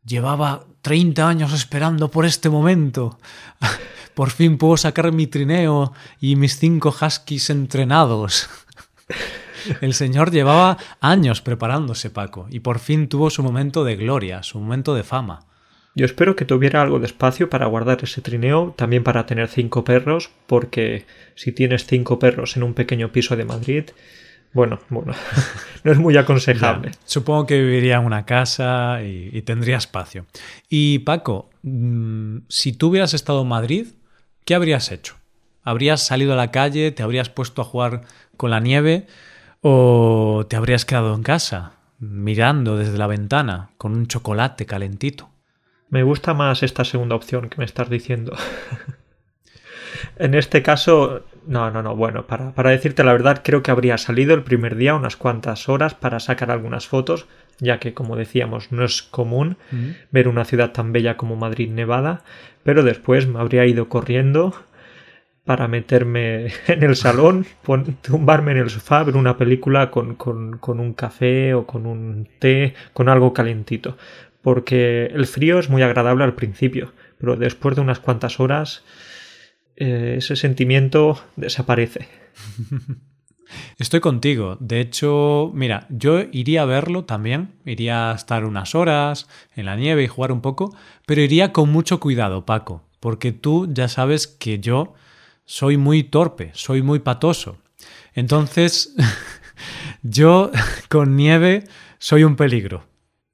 Llevaba 0.05 0.65
30 0.82 1.27
años 1.27 1.53
esperando 1.53 2.12
por 2.12 2.25
este 2.25 2.50
momento. 2.50 3.20
Por 4.13 4.29
fin 4.29 4.60
puedo 4.60 4.77
sacar 4.77 5.12
mi 5.12 5.25
trineo 5.25 5.91
y 6.20 6.36
mis 6.36 6.60
cinco 6.60 6.93
huskies 7.01 7.50
entrenados. 7.50 8.48
El 9.82 9.93
señor 9.93 10.32
llevaba 10.32 10.77
años 11.00 11.41
preparándose, 11.41 12.10
Paco, 12.10 12.48
y 12.50 12.60
por 12.60 12.79
fin 12.79 13.08
tuvo 13.08 13.29
su 13.29 13.43
momento 13.43 13.84
de 13.84 13.96
gloria, 13.96 14.43
su 14.43 14.60
momento 14.60 14.96
de 14.96 15.03
fama. 15.03 15.46
Yo 15.96 16.05
espero 16.05 16.36
que 16.36 16.46
tuviera 16.46 16.82
algo 16.82 17.00
de 17.00 17.05
espacio 17.05 17.50
para 17.50 17.67
guardar 17.67 18.00
ese 18.01 18.22
trineo, 18.22 18.74
también 18.75 19.03
para 19.03 19.27
tener 19.27 19.48
cinco 19.48 19.84
perros, 19.84 20.32
porque 20.48 21.05
si 21.36 21.51
tienes 21.51 21.86
cinco 21.86 22.17
perros 22.17 22.58
en 22.58 22.63
un 22.63 22.74
pequeño 22.74 23.12
piso 23.12 23.36
de 23.36 23.46
Madrid, 23.46 23.86
bueno, 24.53 24.79
bueno, 24.89 25.13
no 25.84 25.91
es 25.91 25.98
muy 26.00 26.17
aconsejable. 26.17 26.91
supongo 27.05 27.46
que 27.46 27.60
viviría 27.60 27.98
en 27.98 28.05
una 28.05 28.25
casa 28.25 29.03
y, 29.03 29.41
tendría 29.43 29.77
espacio. 29.77 30.25
Y 30.67 31.00
Paco, 31.00 31.50
mm, 31.62 32.38
si 32.48 32.74
tú 32.74 32.89
hubieras 32.89 33.13
estado 33.13 33.41
en 33.41 33.48
Madrid, 33.50 33.88
¿qué 34.46 34.55
habrías 34.55 34.91
hecho? 34.91 35.15
¿Habrías 35.63 36.05
salido 36.05 36.34
a 36.34 36.38
la 36.38 36.51
calle? 36.51 36.91
¿Te 36.91 37.03
habrías 37.03 37.29
puesto 37.29 37.62
a 37.62 37.65
jugar 37.65 38.01
con 38.36 38.51
la 38.51 38.60
nieve? 38.60 39.08
¿O 39.65 40.46
te 40.50 40.58
habrías 40.58 40.84
quedado 40.84 41.15
en 41.15 41.24
casa, 41.24 41.77
mirando 41.98 42.75
desde 42.75 42.98
la 42.98 43.08
ventana, 43.08 43.70
con 43.77 43.93
un 43.93 44.08
chocolate 44.08 44.65
calentito? 44.65 45.29
Me 45.88 46.03
gusta 46.03 46.34
más 46.34 46.63
esta 46.63 46.84
segunda 46.84 47.15
opción 47.15 47.48
que 47.48 47.60
me 47.60 47.63
estás 47.63 47.89
diciendo. 47.89 48.36
en 50.17 50.34
este 50.34 50.62
caso, 50.63 51.24
no, 51.48 51.72
no, 51.72 51.82
no. 51.82 51.96
Bueno, 51.96 52.27
para, 52.27 52.51
para, 52.51 52.72
decirte 52.72 53.05
la 53.05 53.13
verdad, 53.13 53.41
creo 53.41 53.63
que 53.63 53.72
habría 53.72 53.98
salido 53.98 54.34
el 54.34 54.43
primer 54.43 54.75
día 54.75 54.96
unas 54.96 55.15
cuantas 55.15 55.70
horas 55.70 55.93
para 55.93 56.20
sacar 56.20 56.51
algunas 56.51 56.86
fotos, 56.86 57.27
ya 57.60 57.79
que, 57.79 57.93
como 57.93 58.17
decíamos, 58.17 58.74
no 58.74 58.84
es 58.84 59.01
común 59.01 59.55
ver 60.12 60.27
una 60.27 60.43
ciudad 60.43 60.74
tan 60.74 60.91
bella 60.91 61.15
como 61.15 61.38
Madrid 61.38 61.70
nevada, 61.70 62.25
pero 62.63 62.84
después 62.84 63.27
me 63.27 63.39
habría 63.39 63.65
ido 63.65 63.88
corriendo 63.88 64.53
para 65.45 65.67
meterme 65.67 66.47
en 66.67 66.83
el 66.83 66.95
salón, 66.95 67.45
tumbarme 68.01 68.51
en 68.51 68.57
el 68.57 68.69
sofá, 68.69 69.03
ver 69.03 69.15
una 69.15 69.38
película 69.38 69.91
con, 69.91 70.15
con, 70.15 70.57
con 70.57 70.79
un 70.79 70.93
café 70.93 71.53
o 71.53 71.65
con 71.65 71.85
un 71.85 72.27
té, 72.39 72.73
con 72.93 73.09
algo 73.09 73.33
calentito. 73.33 73.97
Porque 74.41 75.05
el 75.05 75.25
frío 75.25 75.59
es 75.59 75.69
muy 75.69 75.81
agradable 75.81 76.23
al 76.23 76.35
principio, 76.35 76.91
pero 77.17 77.38
después 77.38 77.75
de 77.75 77.81
unas 77.81 78.00
cuantas 78.00 78.39
horas 78.39 78.83
eh, 79.75 80.15
ese 80.17 80.35
sentimiento 80.35 81.19
desaparece. 81.35 82.07
Estoy 83.77 84.00
contigo. 84.00 84.57
De 84.59 84.79
hecho, 84.79 85.51
mira, 85.53 85.85
yo 85.89 86.21
iría 86.31 86.63
a 86.63 86.65
verlo 86.65 87.05
también. 87.05 87.53
Iría 87.65 88.12
a 88.12 88.15
estar 88.15 88.45
unas 88.45 88.75
horas 88.75 89.27
en 89.55 89.65
la 89.65 89.75
nieve 89.75 90.03
y 90.03 90.07
jugar 90.07 90.31
un 90.31 90.41
poco, 90.41 90.75
pero 91.05 91.21
iría 91.21 91.53
con 91.53 91.69
mucho 91.69 92.00
cuidado, 92.00 92.45
Paco, 92.45 92.83
porque 93.00 93.31
tú 93.31 93.67
ya 93.71 93.88
sabes 93.88 94.27
que 94.27 94.59
yo 94.59 94.93
soy 95.45 95.77
muy 95.77 96.03
torpe, 96.03 96.51
soy 96.53 96.81
muy 96.81 97.00
patoso. 97.00 97.57
Entonces, 98.13 98.95
yo 100.03 100.51
con 100.89 101.15
nieve 101.15 101.65
soy 102.00 102.23
un 102.23 102.35
peligro 102.35 102.85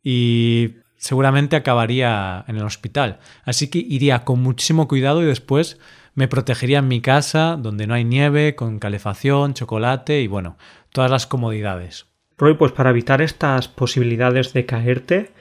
y 0.04 0.76
seguramente 0.98 1.56
acabaría 1.56 2.46
en 2.48 2.58
el 2.58 2.64
hospital. 2.64 3.20
Así 3.44 3.70
que 3.70 3.80
iría 3.80 4.24
con 4.24 4.42
muchísimo 4.42 4.88
cuidado 4.88 5.24
y 5.24 5.26
después 5.26 5.80
me 6.14 6.28
protegería 6.28 6.80
en 6.80 6.88
mi 6.88 7.02
casa, 7.02 7.58
donde 7.58 7.88
no 7.88 7.94
hay 7.94 8.04
nieve, 8.04 8.56
con 8.56 8.80
calefacción, 8.80 9.54
chocolate 9.54 10.22
y 10.22 10.28
bueno, 10.28 10.58
todas 10.92 11.10
las 11.10 11.26
comodidades. 11.26 12.08
Roy, 12.38 12.56
pues 12.56 12.72
para 12.72 12.90
evitar 12.90 13.22
estas 13.22 13.68
posibilidades 13.68 14.54
de 14.54 14.66
caerte, 14.66 15.32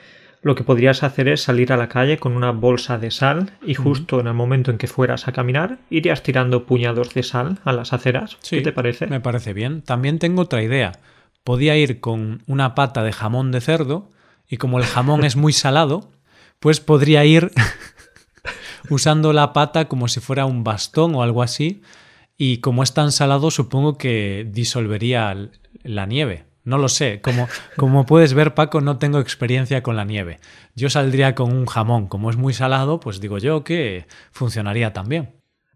lo 0.42 0.54
que 0.54 0.64
podrías 0.64 1.02
hacer 1.02 1.28
es 1.28 1.42
salir 1.42 1.72
a 1.72 1.76
la 1.76 1.88
calle 1.88 2.18
con 2.18 2.36
una 2.36 2.52
bolsa 2.52 2.98
de 2.98 3.10
sal 3.10 3.52
y 3.66 3.74
justo 3.74 4.20
en 4.20 4.28
el 4.28 4.34
momento 4.34 4.70
en 4.70 4.78
que 4.78 4.86
fueras 4.86 5.26
a 5.26 5.32
caminar 5.32 5.78
irías 5.90 6.22
tirando 6.22 6.64
puñados 6.64 7.12
de 7.14 7.22
sal 7.22 7.58
a 7.64 7.72
las 7.72 7.92
aceras. 7.92 8.38
¿Qué 8.48 8.60
te 8.60 8.72
parece? 8.72 9.06
Me 9.06 9.20
parece 9.20 9.52
bien. 9.52 9.82
También 9.82 10.18
tengo 10.18 10.42
otra 10.42 10.62
idea. 10.62 10.92
Podía 11.42 11.76
ir 11.76 12.00
con 12.00 12.42
una 12.46 12.74
pata 12.74 13.02
de 13.02 13.12
jamón 13.12 13.50
de 13.50 13.60
cerdo 13.60 14.10
y 14.48 14.58
como 14.58 14.78
el 14.78 14.84
jamón 14.84 15.24
es 15.24 15.36
muy 15.36 15.52
salado, 15.52 16.10
pues 16.60 16.80
podría 16.80 17.24
ir 17.24 17.50
usando 18.90 19.32
la 19.32 19.52
pata 19.52 19.86
como 19.88 20.08
si 20.08 20.20
fuera 20.20 20.46
un 20.46 20.64
bastón 20.64 21.14
o 21.14 21.22
algo 21.22 21.42
así. 21.42 21.82
Y 22.36 22.58
como 22.58 22.84
es 22.84 22.94
tan 22.94 23.10
salado, 23.10 23.50
supongo 23.50 23.98
que 23.98 24.46
disolvería 24.48 25.36
la 25.82 26.06
nieve. 26.06 26.47
No 26.68 26.76
lo 26.76 26.90
sé. 26.90 27.22
Como, 27.22 27.48
como 27.78 28.04
puedes 28.04 28.34
ver, 28.34 28.52
Paco, 28.52 28.82
no 28.82 28.98
tengo 28.98 29.20
experiencia 29.20 29.82
con 29.82 29.96
la 29.96 30.04
nieve. 30.04 30.38
Yo 30.74 30.90
saldría 30.90 31.34
con 31.34 31.50
un 31.50 31.64
jamón. 31.64 32.08
Como 32.08 32.28
es 32.28 32.36
muy 32.36 32.52
salado, 32.52 33.00
pues 33.00 33.22
digo 33.22 33.38
yo 33.38 33.64
que 33.64 34.04
funcionaría 34.32 34.92
también. 34.92 35.30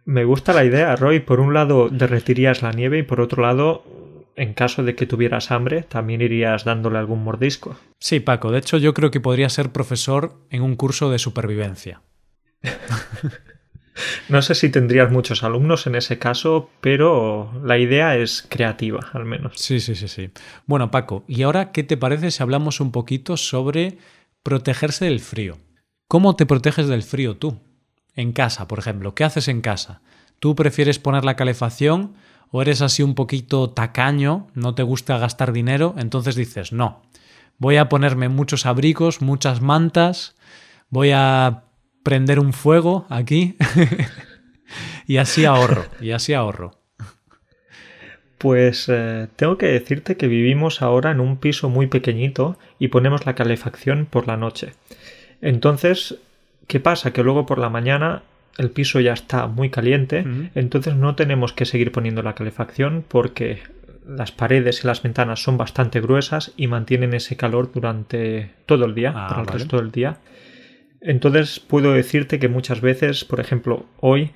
Me 0.05 0.27
gusta 0.27 0.53
la 0.53 0.65
idea, 0.65 0.95
Roy. 0.95 1.21
Por 1.21 1.41
un 1.41 1.55
lado, 1.55 1.89
derretirías 1.89 2.61
la 2.61 2.73
nieve 2.73 2.99
y 2.99 3.03
por 3.05 3.23
otro 3.23 3.43
lado, 3.43 3.85
en 4.37 4.53
caso 4.53 4.83
de 4.83 4.95
que 4.95 5.07
tuvieras 5.07 5.51
hambre, 5.51 5.83
también 5.83 6.21
irías 6.21 6.65
dándole 6.65 6.99
algún 6.99 7.25
mordisco. 7.25 7.75
Sí, 7.99 8.21
Paco. 8.21 8.53
De 8.53 8.59
hecho, 8.59 8.77
yo 8.77 8.93
creo 8.93 9.11
que 9.11 9.21
podría 9.21 9.49
ser 9.49 9.71
profesor 9.73 10.35
en 10.51 10.61
un 10.61 10.77
curso 10.77 11.11
de 11.11 11.19
supervivencia. 11.19 12.03
no 14.29 14.43
sé 14.43 14.55
si 14.55 14.71
tendrías 14.71 15.11
muchos 15.11 15.43
alumnos 15.43 15.87
en 15.87 15.95
ese 15.95 16.19
caso, 16.19 16.71
pero 16.81 17.53
la 17.63 17.79
idea 17.79 18.17
es 18.17 18.47
creativa, 18.49 19.11
al 19.13 19.25
menos. 19.25 19.53
Sí, 19.57 19.81
sí, 19.81 19.95
sí, 19.95 20.09
sí. 20.09 20.31
Bueno, 20.67 20.91
Paco, 20.91 21.25
¿y 21.29 21.43
ahora 21.43 21.73
qué 21.73 21.83
te 21.83 21.97
parece 21.97 22.31
si 22.31 22.43
hablamos 22.43 22.81
un 22.81 22.93
poquito 22.93 23.37
sobre 23.37 23.99
protegerse 24.43 25.05
del 25.05 25.21
frío? 25.21 25.59
¿Cómo 26.09 26.37
te 26.37 26.47
proteges 26.47 26.89
del 26.89 27.03
frío 27.03 27.37
tú? 27.37 27.61
En 28.15 28.33
casa, 28.33 28.69
por 28.69 28.79
ejemplo. 28.79 29.15
¿Qué 29.15 29.25
haces 29.25 29.49
en 29.49 29.61
casa? 29.61 30.03
¿Tú 30.39 30.55
prefieres 30.55 30.99
poner 30.99 31.25
la 31.25 31.37
calefacción 31.37 32.15
o 32.51 32.61
eres 32.61 32.83
así 32.83 33.03
un 33.03 33.15
poquito 33.15 33.71
tacaño, 33.71 34.49
no 34.55 34.75
te 34.75 34.83
gusta 34.83 35.19
gastar 35.19 35.53
dinero? 35.53 35.95
Entonces 35.97 36.35
dices, 36.35 36.73
no, 36.73 37.03
voy 37.59 37.77
a 37.77 37.89
ponerme 37.89 38.29
muchos 38.29 38.67
abrigos, 38.67 39.23
muchas 39.23 39.61
mantas, 39.61 40.35
voy 40.91 41.13
a 41.15 41.63
prender 42.03 42.39
un 42.39 42.53
fuego 42.53 43.07
aquí 43.09 43.57
y 45.07 45.19
así 45.19 45.45
ahorro, 45.45 45.87
y 46.01 46.13
así 46.13 46.35
ahorro. 46.35 46.79
Pues 48.39 48.89
eh, 48.89 49.29
tengo 49.37 49.57
que 49.57 49.67
decirte 49.67 50.17
que 50.17 50.27
vivimos 50.27 50.83
ahora 50.83 51.13
en 51.13 51.21
un 51.21 51.37
piso 51.37 51.69
muy 51.69 51.87
pequeñito 51.87 52.59
y 52.79 52.89
ponemos 52.89 53.25
la 53.25 53.35
calefacción 53.35 54.07
por 54.11 54.27
la 54.27 54.37
noche. 54.37 54.73
Entonces, 55.41 56.19
¿qué 56.67 56.81
pasa? 56.81 57.13
Que 57.13 57.23
luego 57.23 57.47
por 57.47 57.59
la 57.59 57.69
mañana 57.69 58.23
el 58.59 58.71
piso 58.71 59.01
ya 59.01 59.13
está 59.13 59.47
muy 59.47 59.71
caliente, 59.71 60.25
entonces 60.55 60.95
no 60.95 61.15
tenemos 61.15 61.53
que 61.53 61.65
seguir 61.65 61.91
poniendo 61.91 62.23
la 62.23 62.35
calefacción 62.35 63.05
porque 63.07 63.61
las 64.07 64.33
paredes 64.33 64.85
y 64.85 64.87
las 64.87 65.03
ventanas 65.03 65.43
son 65.43 65.57
bastante 65.57 66.01
gruesas 66.01 66.53
y 66.57 66.67
mantienen 66.67 67.15
ese 67.15 67.37
calor 67.37 67.71
durante 67.73 68.51
todo 68.67 68.85
el 68.85 68.95
día, 68.95 69.13
ah, 69.15 69.29
para 69.29 69.43
el 69.43 69.47
resto 69.49 69.79
del 69.79 69.91
día. 69.91 70.19
Entonces 71.03 71.59
puedo 71.61 71.93
decirte 71.93 72.39
que 72.39 72.49
muchas 72.49 72.81
veces, 72.81 73.25
por 73.25 73.41
ejemplo, 73.41 73.87
hoy, 73.99 74.31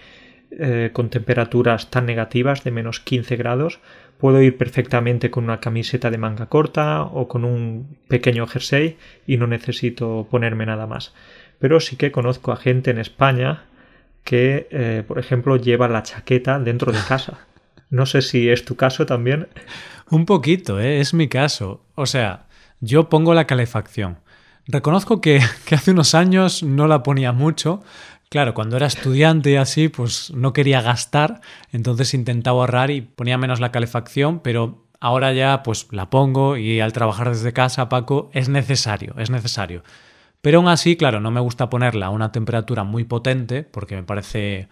eh, 0.51 0.91
con 0.93 1.11
temperaturas 1.11 1.91
tan 1.91 2.07
negativas 2.07 2.65
de 2.65 2.73
menos 2.73 2.99
15 3.01 3.37
grados, 3.37 3.81
puedo 4.19 4.43
ir 4.43 4.57
perfectamente 4.57 5.31
con 5.31 5.45
una 5.45 5.61
camiseta 5.61 6.11
de 6.11 6.19
manga 6.19 6.47
corta 6.47 7.03
o 7.03 7.29
con 7.29 7.45
un 7.45 7.99
pequeño 8.09 8.47
jersey 8.47 8.97
y 9.27 9.37
no 9.37 9.47
necesito 9.47 10.27
ponerme 10.31 10.67
nada 10.67 10.87
más. 10.87 11.15
Pero 11.59 11.79
sí 11.81 11.97
que 11.97 12.13
conozco 12.13 12.53
a 12.53 12.57
gente 12.57 12.91
en 12.91 12.99
España 12.99 13.65
que, 14.25 14.67
eh, 14.71 15.05
por 15.07 15.19
ejemplo, 15.19 15.57
lleva 15.57 15.89
la 15.89 16.03
chaqueta 16.03 16.59
dentro 16.59 16.91
de 16.91 16.99
casa. 17.07 17.47
No 17.91 18.07
sé 18.07 18.23
si 18.23 18.49
es 18.49 18.65
tu 18.65 18.75
caso 18.75 19.07
también. 19.07 19.47
Un 20.11 20.27
poquito, 20.27 20.81
¿eh? 20.81 20.99
es 21.01 21.15
mi 21.15 21.29
caso. 21.29 21.85
O 21.95 22.07
sea, 22.07 22.47
yo 22.81 23.09
pongo 23.09 23.35
la 23.35 23.47
calefacción 23.47 24.19
Reconozco 24.67 25.21
que, 25.21 25.41
hace 25.71 25.91
unos 25.91 26.15
años 26.15 26.63
no 26.63 26.87
la 26.87 27.03
ponía 27.03 27.33
mucho. 27.33 27.83
Claro, 28.29 28.55
cuando 28.55 28.77
era 28.77 28.87
estudiante 28.87 29.53
y 29.53 29.57
así, 29.57 29.89
pues 29.89 30.33
no 30.35 30.53
quería 30.53 30.83
gastar, 30.83 31.41
entonces 31.71 32.13
intentaba 32.13 32.59
ahorrar 32.59 32.91
y 32.91 33.01
ponía 33.01 33.39
menos 33.39 33.61
la 33.61 33.71
calefacción, 33.71 34.41
pero 34.41 34.85
ahora 34.99 35.33
ya 35.33 35.63
pues 35.63 35.87
la 35.93 36.11
pongo 36.11 36.57
y 36.57 36.81
al 36.81 36.93
trabajar 36.93 37.29
desde 37.29 37.53
casa, 37.53 37.89
Paco, 37.89 38.29
es 38.33 38.49
necesario, 38.49 39.15
es 39.19 39.31
necesario. 39.31 39.85
Pero 40.41 40.59
aún 40.59 40.69
así, 40.69 40.97
claro, 40.97 41.21
no 41.21 41.31
me 41.31 41.41
gusta 41.41 41.71
ponerla 41.71 42.07
a 42.07 42.11
una 42.11 42.33
temperatura 42.33 42.83
muy 42.83 43.05
potente 43.05 43.63
porque 43.63 43.95
me 43.95 44.03
parece 44.03 44.69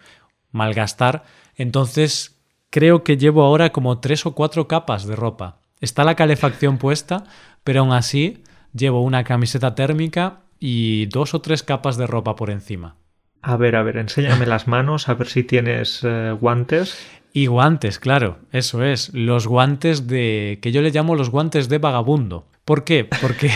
malgastar. 0.51 1.23
Entonces, 1.55 2.37
creo 2.69 3.03
que 3.05 3.15
llevo 3.15 3.43
ahora 3.43 3.71
como 3.71 3.99
tres 3.99 4.25
o 4.25 4.35
cuatro 4.35 4.67
capas 4.67 5.05
de 5.05 5.15
ropa. 5.15 5.59
está 5.79 6.03
la 6.03 6.15
calefacción 6.15 6.77
puesta, 6.77 7.23
pero 7.63 7.81
aún 7.81 7.93
así 7.93 8.43
llevo 8.75 9.01
una 9.01 9.23
camiseta 9.23 9.75
térmica 9.75 10.41
y 10.59 11.05
dos 11.07 11.33
o 11.33 11.41
tres 11.41 11.63
capas 11.63 11.97
de 11.97 12.07
ropa 12.07 12.35
por 12.35 12.49
encima. 12.49 12.97
A 13.41 13.57
ver, 13.57 13.75
a 13.75 13.83
ver, 13.83 13.97
enséñame 13.97 14.45
las 14.45 14.67
manos, 14.67 15.07
a 15.07 15.13
ver 15.13 15.27
si 15.27 15.43
tienes 15.43 16.01
eh, 16.03 16.35
guantes. 16.39 16.97
Y 17.31 17.47
guantes, 17.47 17.99
claro, 17.99 18.39
eso 18.51 18.83
es, 18.83 19.13
los 19.13 19.45
guantes 19.45 20.07
de... 20.07 20.59
que 20.61 20.71
yo 20.71 20.81
le 20.81 20.91
llamo 20.91 21.15
los 21.15 21.29
guantes 21.29 21.69
de 21.69 21.77
vagabundo. 21.77 22.47
¿Por 22.63 22.83
qué? 22.83 23.05
Porque 23.21 23.51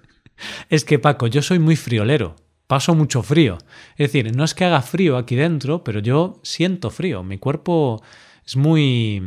es 0.70 0.84
que 0.84 0.98
Paco, 0.98 1.26
yo 1.26 1.42
soy 1.42 1.58
muy 1.58 1.76
friolero, 1.76 2.36
paso 2.66 2.94
mucho 2.94 3.22
frío. 3.22 3.58
Es 3.96 4.12
decir, 4.12 4.34
no 4.34 4.44
es 4.44 4.54
que 4.54 4.64
haga 4.64 4.82
frío 4.82 5.16
aquí 5.16 5.36
dentro, 5.36 5.84
pero 5.84 6.00
yo 6.00 6.40
siento 6.42 6.90
frío, 6.90 7.22
mi 7.22 7.38
cuerpo 7.38 8.02
es 8.46 8.56
muy 8.56 9.20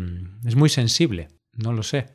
es 0.46 0.56
muy 0.56 0.70
sensible, 0.70 1.28
no 1.54 1.74
lo 1.74 1.84
sé. 1.84 2.08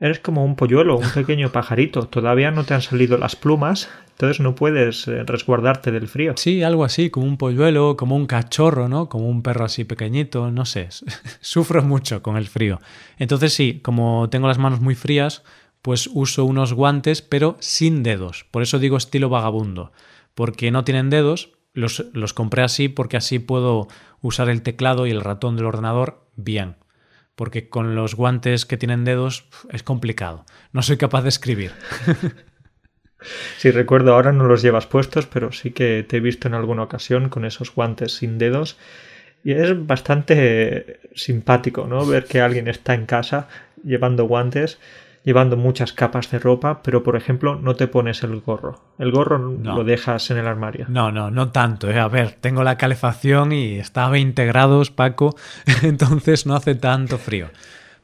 Eres 0.00 0.18
como 0.18 0.44
un 0.44 0.56
polluelo, 0.56 0.98
un 0.98 1.10
pequeño 1.10 1.52
pajarito. 1.52 2.08
Todavía 2.08 2.50
no 2.50 2.64
te 2.64 2.74
han 2.74 2.82
salido 2.82 3.16
las 3.16 3.36
plumas, 3.36 3.88
entonces 4.10 4.40
no 4.40 4.56
puedes 4.56 5.06
eh, 5.06 5.22
resguardarte 5.22 5.92
del 5.92 6.08
frío. 6.08 6.34
Sí, 6.36 6.64
algo 6.64 6.84
así, 6.84 7.10
como 7.10 7.26
un 7.26 7.36
polluelo, 7.36 7.96
como 7.96 8.16
un 8.16 8.26
cachorro, 8.26 8.88
¿no? 8.88 9.08
Como 9.08 9.28
un 9.28 9.42
perro 9.42 9.64
así 9.64 9.84
pequeñito, 9.84 10.50
no 10.50 10.64
sé. 10.64 10.88
Sufro 11.40 11.82
mucho 11.82 12.22
con 12.22 12.36
el 12.36 12.48
frío. 12.48 12.80
Entonces 13.18 13.54
sí, 13.54 13.80
como 13.82 14.28
tengo 14.30 14.48
las 14.48 14.58
manos 14.58 14.80
muy 14.80 14.96
frías, 14.96 15.44
pues 15.80 16.10
uso 16.12 16.44
unos 16.44 16.72
guantes, 16.72 17.22
pero 17.22 17.56
sin 17.60 18.02
dedos. 18.02 18.46
Por 18.50 18.62
eso 18.62 18.80
digo 18.80 18.96
estilo 18.96 19.28
vagabundo. 19.28 19.92
Porque 20.34 20.72
no 20.72 20.82
tienen 20.82 21.08
dedos, 21.08 21.52
los, 21.72 22.06
los 22.12 22.34
compré 22.34 22.62
así 22.62 22.88
porque 22.88 23.16
así 23.16 23.38
puedo 23.38 23.86
usar 24.20 24.48
el 24.48 24.62
teclado 24.62 25.06
y 25.06 25.12
el 25.12 25.20
ratón 25.20 25.56
del 25.56 25.66
ordenador 25.66 26.26
bien 26.34 26.76
porque 27.34 27.68
con 27.68 27.94
los 27.94 28.14
guantes 28.14 28.66
que 28.66 28.76
tienen 28.76 29.04
dedos 29.04 29.48
es 29.70 29.82
complicado. 29.82 30.44
No 30.72 30.82
soy 30.82 30.96
capaz 30.96 31.22
de 31.22 31.28
escribir. 31.28 31.72
Sí, 33.56 33.70
recuerdo, 33.70 34.14
ahora 34.14 34.32
no 34.32 34.44
los 34.44 34.62
llevas 34.62 34.86
puestos, 34.86 35.26
pero 35.26 35.52
sí 35.52 35.70
que 35.70 36.04
te 36.06 36.18
he 36.18 36.20
visto 36.20 36.48
en 36.48 36.54
alguna 36.54 36.82
ocasión 36.82 37.28
con 37.28 37.44
esos 37.44 37.74
guantes 37.74 38.12
sin 38.12 38.38
dedos. 38.38 38.76
Y 39.42 39.52
es 39.52 39.86
bastante 39.86 41.00
simpático, 41.14 41.86
¿no? 41.86 42.04
Ver 42.06 42.24
que 42.24 42.40
alguien 42.40 42.68
está 42.68 42.94
en 42.94 43.06
casa 43.06 43.48
llevando 43.82 44.24
guantes 44.26 44.78
llevando 45.24 45.56
muchas 45.56 45.92
capas 45.92 46.30
de 46.30 46.38
ropa, 46.38 46.82
pero 46.82 47.02
por 47.02 47.16
ejemplo 47.16 47.56
no 47.56 47.74
te 47.74 47.88
pones 47.88 48.22
el 48.22 48.40
gorro. 48.40 48.80
El 48.98 49.10
gorro 49.10 49.38
lo 49.38 49.82
dejas 49.82 50.30
en 50.30 50.36
el 50.36 50.46
armario. 50.46 50.86
No, 50.88 51.10
no, 51.10 51.30
no 51.30 51.50
tanto. 51.50 51.90
¿eh? 51.90 51.98
A 51.98 52.08
ver, 52.08 52.32
tengo 52.40 52.62
la 52.62 52.76
calefacción 52.76 53.52
y 53.52 53.78
está 53.78 54.06
a 54.06 54.10
20 54.10 54.44
grados, 54.44 54.90
Paco, 54.90 55.34
entonces 55.82 56.46
no 56.46 56.54
hace 56.54 56.74
tanto 56.74 57.18
frío. 57.18 57.48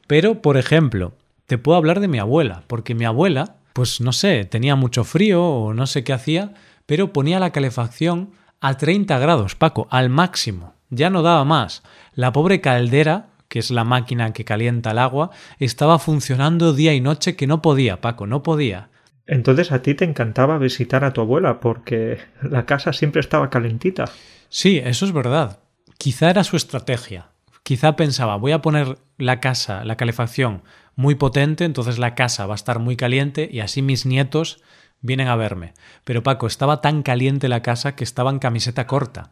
Pero, 0.07 0.41
por 0.41 0.57
ejemplo, 0.57 1.13
te 1.45 1.57
puedo 1.57 1.77
hablar 1.77 1.99
de 1.99 2.07
mi 2.07 2.17
abuela, 2.17 2.63
porque 2.67 2.95
mi 2.95 3.05
abuela, 3.05 3.55
pues 3.73 4.01
no 4.01 4.11
sé, 4.11 4.43
tenía 4.45 4.75
mucho 4.75 5.03
frío 5.03 5.45
o 5.45 5.73
no 5.73 5.85
sé 5.85 6.03
qué 6.03 6.13
hacía, 6.13 6.53
pero 6.85 7.13
ponía 7.13 7.39
la 7.39 7.51
calefacción 7.51 8.31
a 8.59 8.75
30 8.75 9.17
grados, 9.19 9.55
Paco, 9.55 9.87
al 9.91 10.09
máximo. 10.09 10.73
Ya 10.89 11.09
no 11.09 11.21
daba 11.21 11.45
más. 11.45 11.83
La 12.13 12.33
pobre 12.33 12.59
caldera 12.59 13.27
que 13.51 13.59
es 13.59 13.69
la 13.69 13.83
máquina 13.83 14.31
que 14.31 14.45
calienta 14.45 14.91
el 14.91 14.97
agua, 14.97 15.29
estaba 15.59 15.99
funcionando 15.99 16.71
día 16.71 16.93
y 16.93 17.01
noche 17.01 17.35
que 17.35 17.47
no 17.47 17.61
podía, 17.61 17.99
Paco, 17.99 18.25
no 18.25 18.43
podía. 18.43 18.87
Entonces 19.27 19.73
a 19.73 19.81
ti 19.81 19.93
te 19.93 20.05
encantaba 20.05 20.57
visitar 20.57 21.03
a 21.03 21.11
tu 21.11 21.19
abuela 21.19 21.59
porque 21.59 22.17
la 22.41 22.65
casa 22.65 22.93
siempre 22.93 23.19
estaba 23.19 23.49
calentita. 23.49 24.05
Sí, 24.47 24.81
eso 24.81 25.03
es 25.03 25.11
verdad. 25.11 25.59
Quizá 25.97 26.29
era 26.29 26.45
su 26.45 26.55
estrategia. 26.55 27.31
Quizá 27.61 27.97
pensaba, 27.97 28.37
voy 28.37 28.53
a 28.53 28.61
poner 28.61 28.99
la 29.17 29.41
casa, 29.41 29.83
la 29.83 29.97
calefacción, 29.97 30.63
muy 30.95 31.15
potente, 31.15 31.65
entonces 31.65 31.99
la 31.99 32.15
casa 32.15 32.45
va 32.45 32.53
a 32.53 32.55
estar 32.55 32.79
muy 32.79 32.95
caliente 32.95 33.49
y 33.51 33.59
así 33.59 33.81
mis 33.81 34.05
nietos 34.05 34.63
vienen 35.01 35.27
a 35.27 35.35
verme. 35.35 35.73
Pero 36.05 36.23
Paco, 36.23 36.47
estaba 36.47 36.79
tan 36.79 37.03
caliente 37.03 37.49
la 37.49 37.61
casa 37.61 37.97
que 37.97 38.05
estaba 38.05 38.31
en 38.31 38.39
camiseta 38.39 38.87
corta 38.87 39.31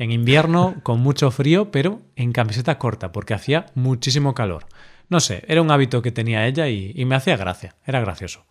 en 0.00 0.12
invierno 0.12 0.76
con 0.82 0.98
mucho 0.98 1.30
frío, 1.30 1.70
pero 1.70 2.00
en 2.16 2.32
camiseta 2.32 2.78
corta, 2.78 3.12
porque 3.12 3.34
hacía 3.34 3.66
muchísimo 3.74 4.34
calor. 4.34 4.64
No 5.10 5.20
sé, 5.20 5.44
era 5.46 5.60
un 5.60 5.70
hábito 5.70 6.00
que 6.00 6.10
tenía 6.10 6.46
ella 6.46 6.68
y, 6.68 7.04
me 7.04 7.16
hacía 7.16 7.36
gracia, 7.36 7.76
era 7.84 8.00
gracioso. 8.00 8.46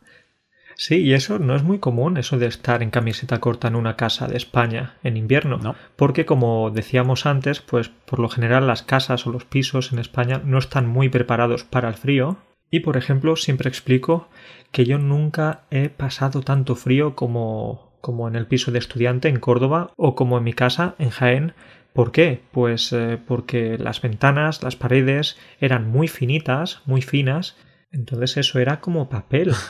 Sí, 0.75 0.97
y 0.97 1.13
eso 1.13 1.39
no 1.39 1.55
es 1.55 1.63
muy 1.63 1.79
común, 1.79 2.17
eso 2.17 2.37
de 2.37 2.45
estar 2.45 2.83
en 2.83 2.91
camiseta 2.91 3.39
corta 3.39 3.67
en 3.67 3.75
una 3.75 3.95
casa 3.95 4.27
de 4.27 4.37
España 4.37 4.97
en 5.03 5.17
invierno. 5.17 5.57
No. 5.57 5.75
Porque, 5.95 6.27
como 6.27 6.69
decíamos 6.69 7.25
antes, 7.25 7.61
pues 7.61 7.89
por 7.89 8.19
lo 8.19 8.29
general 8.29 8.67
las 8.67 8.83
casas 8.83 9.25
o 9.25 9.31
los 9.31 9.43
pisos 9.43 9.91
en 9.91 9.97
España 9.97 10.43
no 10.45 10.59
están 10.59 10.87
muy 10.87 11.09
preparados 11.09 11.63
para 11.63 11.89
el 11.89 11.95
frío. 11.95 12.37
Y, 12.69 12.81
por 12.81 12.95
ejemplo, 12.95 13.35
siempre 13.35 13.69
explico 13.69 14.29
que 14.71 14.85
yo 14.85 14.99
nunca 14.99 15.63
he 15.71 15.89
pasado 15.89 16.43
tanto 16.43 16.75
frío 16.75 17.15
como 17.15 17.88
como 18.01 18.27
en 18.27 18.35
el 18.35 18.47
piso 18.47 18.71
de 18.71 18.79
estudiante 18.79 19.27
en 19.27 19.39
Córdoba 19.39 19.91
o 19.97 20.15
como 20.15 20.37
en 20.37 20.43
mi 20.43 20.53
casa 20.53 20.95
en 20.99 21.09
Jaén. 21.09 21.53
¿Por 21.93 22.11
qué? 22.11 22.41
Pues 22.51 22.93
eh, 22.93 23.17
porque 23.25 23.77
las 23.77 24.01
ventanas, 24.01 24.63
las 24.63 24.75
paredes 24.75 25.37
eran 25.59 25.89
muy 25.89 26.07
finitas, 26.07 26.81
muy 26.85 27.01
finas, 27.01 27.57
entonces 27.91 28.37
eso 28.37 28.59
era 28.59 28.79
como 28.79 29.09
papel. 29.09 29.53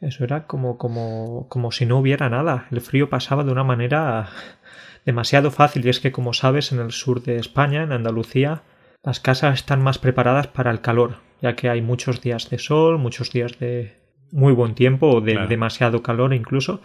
Eso 0.00 0.24
era 0.24 0.46
como, 0.46 0.78
como, 0.78 1.46
como 1.50 1.72
si 1.72 1.84
no 1.84 1.98
hubiera 1.98 2.30
nada. 2.30 2.66
El 2.70 2.80
frío 2.80 3.10
pasaba 3.10 3.44
de 3.44 3.52
una 3.52 3.64
manera 3.64 4.30
demasiado 5.04 5.50
fácil 5.50 5.84
y 5.84 5.90
es 5.90 6.00
que 6.00 6.10
como 6.10 6.32
sabes 6.32 6.72
en 6.72 6.80
el 6.80 6.92
sur 6.92 7.22
de 7.22 7.36
España, 7.36 7.82
en 7.82 7.92
Andalucía, 7.92 8.62
las 9.02 9.20
casas 9.20 9.54
están 9.54 9.82
más 9.82 9.98
preparadas 9.98 10.46
para 10.46 10.70
el 10.70 10.80
calor, 10.80 11.16
ya 11.40 11.56
que 11.56 11.68
hay 11.68 11.82
muchos 11.82 12.20
días 12.20 12.50
de 12.50 12.58
sol, 12.58 12.98
muchos 12.98 13.30
días 13.30 13.58
de 13.58 14.00
muy 14.30 14.52
buen 14.52 14.74
tiempo 14.74 15.08
o 15.08 15.20
de 15.20 15.46
demasiado 15.48 16.02
calor 16.02 16.34
incluso. 16.34 16.80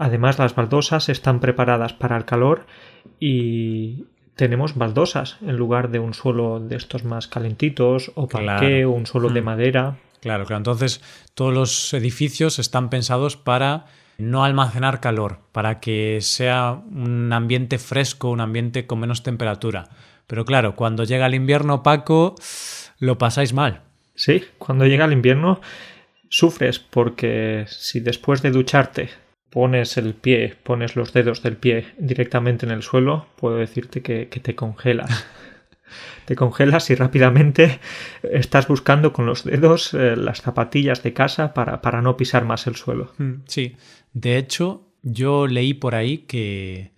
Además, 0.00 0.38
las 0.38 0.54
baldosas 0.54 1.10
están 1.10 1.40
preparadas 1.40 1.92
para 1.92 2.16
el 2.16 2.24
calor 2.24 2.64
y 3.20 4.06
tenemos 4.34 4.74
baldosas 4.74 5.36
en 5.42 5.58
lugar 5.58 5.90
de 5.90 5.98
un 5.98 6.14
suelo 6.14 6.58
de 6.58 6.76
estos 6.76 7.04
más 7.04 7.28
calentitos 7.28 8.10
o 8.14 8.26
parqué 8.26 8.86
o 8.86 8.92
un 8.92 9.04
suelo 9.04 9.28
de 9.28 9.42
hmm. 9.42 9.44
madera. 9.44 9.98
Claro, 10.22 10.46
claro. 10.46 10.56
Entonces, 10.56 11.02
todos 11.34 11.52
los 11.52 11.92
edificios 11.92 12.58
están 12.58 12.88
pensados 12.88 13.36
para 13.36 13.84
no 14.16 14.42
almacenar 14.42 15.00
calor, 15.00 15.40
para 15.52 15.80
que 15.80 16.20
sea 16.22 16.80
un 16.90 17.30
ambiente 17.34 17.78
fresco, 17.78 18.30
un 18.30 18.40
ambiente 18.40 18.86
con 18.86 19.00
menos 19.00 19.22
temperatura. 19.22 19.90
Pero 20.26 20.46
claro, 20.46 20.76
cuando 20.76 21.04
llega 21.04 21.26
el 21.26 21.34
invierno, 21.34 21.82
Paco, 21.82 22.36
lo 23.00 23.18
pasáis 23.18 23.52
mal. 23.52 23.82
Sí, 24.14 24.44
cuando 24.56 24.86
llega 24.86 25.04
el 25.04 25.12
invierno 25.12 25.60
sufres 26.30 26.78
porque 26.78 27.66
si 27.68 28.00
después 28.00 28.40
de 28.40 28.50
ducharte 28.50 29.10
pones 29.50 29.96
el 29.96 30.14
pie, 30.14 30.56
pones 30.62 30.96
los 30.96 31.12
dedos 31.12 31.42
del 31.42 31.56
pie 31.56 31.86
directamente 31.98 32.64
en 32.64 32.72
el 32.72 32.82
suelo, 32.82 33.26
puedo 33.36 33.56
decirte 33.56 34.00
que, 34.00 34.26
te 34.26 34.54
congelas. 34.54 35.26
te 36.24 36.36
congelas 36.36 36.88
y 36.90 36.94
rápidamente 36.94 37.80
estás 38.22 38.68
buscando 38.68 39.12
con 39.12 39.26
los 39.26 39.44
dedos 39.44 39.92
eh, 39.92 40.14
las 40.16 40.40
zapatillas 40.40 41.02
de 41.02 41.12
casa 41.12 41.52
para, 41.52 41.82
para, 41.82 42.00
no 42.00 42.16
pisar 42.16 42.44
más 42.44 42.66
el 42.68 42.76
suelo. 42.76 43.12
Mm, 43.18 43.32
sí, 43.46 43.76
de 44.12 44.38
hecho, 44.38 44.86
yo 45.02 45.48
leí 45.48 45.74
por 45.74 45.96
ahí 45.96 46.18
que, 46.18 46.92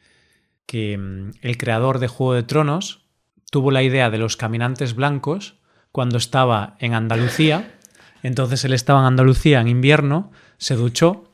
que 0.67 0.99
mm, 0.99 1.31
el 1.41 1.57
creador 1.57 1.99
de 1.99 2.09
Juego 2.09 2.35
de 2.35 2.43
Tronos 2.43 3.07
tuvo 3.51 3.71
la 3.71 3.83
idea 3.83 4.11
de 4.11 4.19
los 4.19 4.37
caminantes 4.37 4.95
blancos 4.95 5.59
cuando 5.91 6.19
estaba 6.19 6.77
en 6.81 6.95
Andalucía. 6.95 7.79
Entonces 8.23 8.65
él 8.65 8.73
estaba 8.73 9.01
en 9.01 9.07
Andalucía 9.07 9.61
en 9.61 9.69
invierno, 9.69 10.33
se 10.59 10.75
duchó 10.75 11.32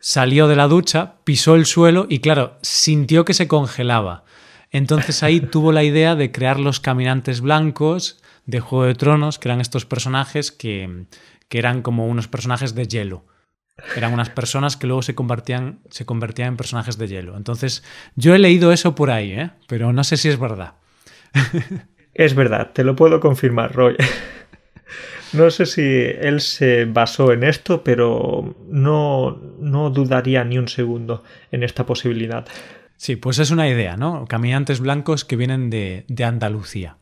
salió 0.00 0.48
de 0.48 0.56
la 0.56 0.68
ducha, 0.68 1.14
pisó 1.24 1.54
el 1.54 1.66
suelo 1.66 2.06
y 2.08 2.20
claro, 2.20 2.58
sintió 2.62 3.24
que 3.24 3.34
se 3.34 3.48
congelaba. 3.48 4.24
Entonces 4.70 5.22
ahí 5.22 5.40
tuvo 5.52 5.72
la 5.72 5.84
idea 5.84 6.14
de 6.14 6.32
crear 6.32 6.60
los 6.60 6.80
caminantes 6.80 7.40
blancos 7.40 8.22
de 8.44 8.60
Juego 8.60 8.84
de 8.84 8.94
Tronos, 8.94 9.38
que 9.38 9.48
eran 9.48 9.60
estos 9.60 9.86
personajes 9.86 10.52
que, 10.52 11.06
que 11.48 11.58
eran 11.58 11.82
como 11.82 12.06
unos 12.06 12.28
personajes 12.28 12.74
de 12.74 12.86
hielo. 12.86 13.24
Eran 13.94 14.14
unas 14.14 14.30
personas 14.30 14.76
que 14.76 14.86
luego 14.86 15.02
se 15.02 15.14
convertían, 15.14 15.80
se 15.90 16.06
convertían 16.06 16.48
en 16.48 16.56
personajes 16.56 16.96
de 16.96 17.08
hielo. 17.08 17.36
Entonces, 17.36 17.84
yo 18.14 18.34
he 18.34 18.38
leído 18.38 18.72
eso 18.72 18.94
por 18.94 19.10
ahí, 19.10 19.32
¿eh? 19.32 19.50
pero 19.66 19.92
no 19.92 20.02
sé 20.02 20.16
si 20.16 20.28
es 20.28 20.38
verdad. 20.38 20.74
Es 22.18 22.34
verdad, 22.34 22.70
te 22.72 22.82
lo 22.82 22.96
puedo 22.96 23.20
confirmar, 23.20 23.74
Roy. 23.74 23.94
No 25.32 25.50
sé 25.50 25.66
si 25.66 25.82
él 25.82 26.40
se 26.40 26.84
basó 26.84 27.32
en 27.32 27.42
esto, 27.42 27.82
pero 27.82 28.54
no, 28.68 29.38
no 29.60 29.90
dudaría 29.90 30.44
ni 30.44 30.58
un 30.58 30.68
segundo 30.68 31.24
en 31.50 31.62
esta 31.62 31.84
posibilidad. 31.84 32.46
Sí, 32.96 33.16
pues 33.16 33.38
es 33.38 33.50
una 33.50 33.68
idea, 33.68 33.96
¿no? 33.96 34.26
Caminantes 34.26 34.80
blancos 34.80 35.24
que 35.24 35.36
vienen 35.36 35.68
de, 35.70 36.04
de 36.08 36.24
Andalucía. 36.24 36.96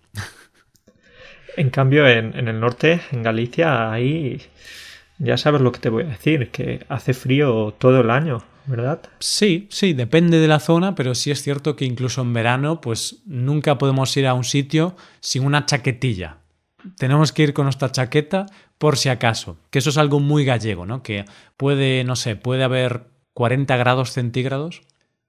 En 1.57 1.71
cambio, 1.71 2.09
en, 2.09 2.37
en, 2.37 2.49
el 2.49 2.59
norte, 2.59 3.01
en 3.13 3.23
Galicia, 3.23 3.93
ahí 3.93 4.41
ya 5.19 5.37
sabes 5.37 5.61
lo 5.61 5.71
que 5.71 5.79
te 5.79 5.89
voy 5.89 6.03
a 6.03 6.07
decir, 6.07 6.51
que 6.51 6.85
hace 6.89 7.15
frío 7.15 7.73
todo 7.79 8.01
el 8.01 8.11
año, 8.11 8.43
¿verdad? 8.67 9.03
Sí, 9.21 9.69
sí, 9.71 9.93
depende 9.93 10.41
de 10.41 10.49
la 10.49 10.59
zona, 10.59 10.97
pero 10.97 11.15
sí 11.15 11.31
es 11.31 11.43
cierto 11.43 11.77
que 11.77 11.85
incluso 11.85 12.23
en 12.23 12.33
verano, 12.33 12.81
pues 12.81 13.23
nunca 13.25 13.79
podemos 13.79 14.17
ir 14.17 14.27
a 14.27 14.35
un 14.35 14.43
sitio 14.43 14.97
sin 15.21 15.47
una 15.47 15.65
chaquetilla 15.65 16.39
tenemos 16.99 17.33
que 17.33 17.43
ir 17.43 17.55
con 17.55 17.65
nuestra 17.65 17.93
chaqueta 17.93 18.47
por 18.79 18.97
si 18.97 19.09
acaso, 19.09 19.57
que 19.71 19.79
eso 19.79 19.91
es 19.91 19.99
algo 19.99 20.21
muy 20.21 20.45
gallego, 20.45 20.87
¿no? 20.87 21.03
Que 21.03 21.25
puede, 21.57 22.05
no 22.05 22.17
sé, 22.17 22.37
puede 22.37 22.65
haber 22.65 23.05
40 23.35 23.77
grados 23.77 24.13
centígrados, 24.13 24.83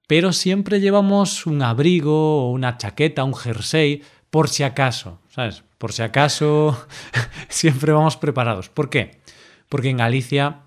pero 0.07 0.33
siempre 0.33 0.79
llevamos 0.79 1.45
un 1.45 1.61
abrigo 1.61 2.43
o 2.43 2.51
una 2.51 2.77
chaqueta, 2.77 3.23
un 3.23 3.35
jersey, 3.35 4.03
por 4.29 4.49
si 4.49 4.63
acaso, 4.63 5.19
¿sabes? 5.29 5.63
Por 5.77 5.93
si 5.93 6.03
acaso 6.03 6.87
siempre 7.49 7.91
vamos 7.91 8.17
preparados. 8.17 8.69
¿Por 8.69 8.89
qué? 8.89 9.19
Porque 9.69 9.89
en 9.89 9.97
Galicia, 9.97 10.61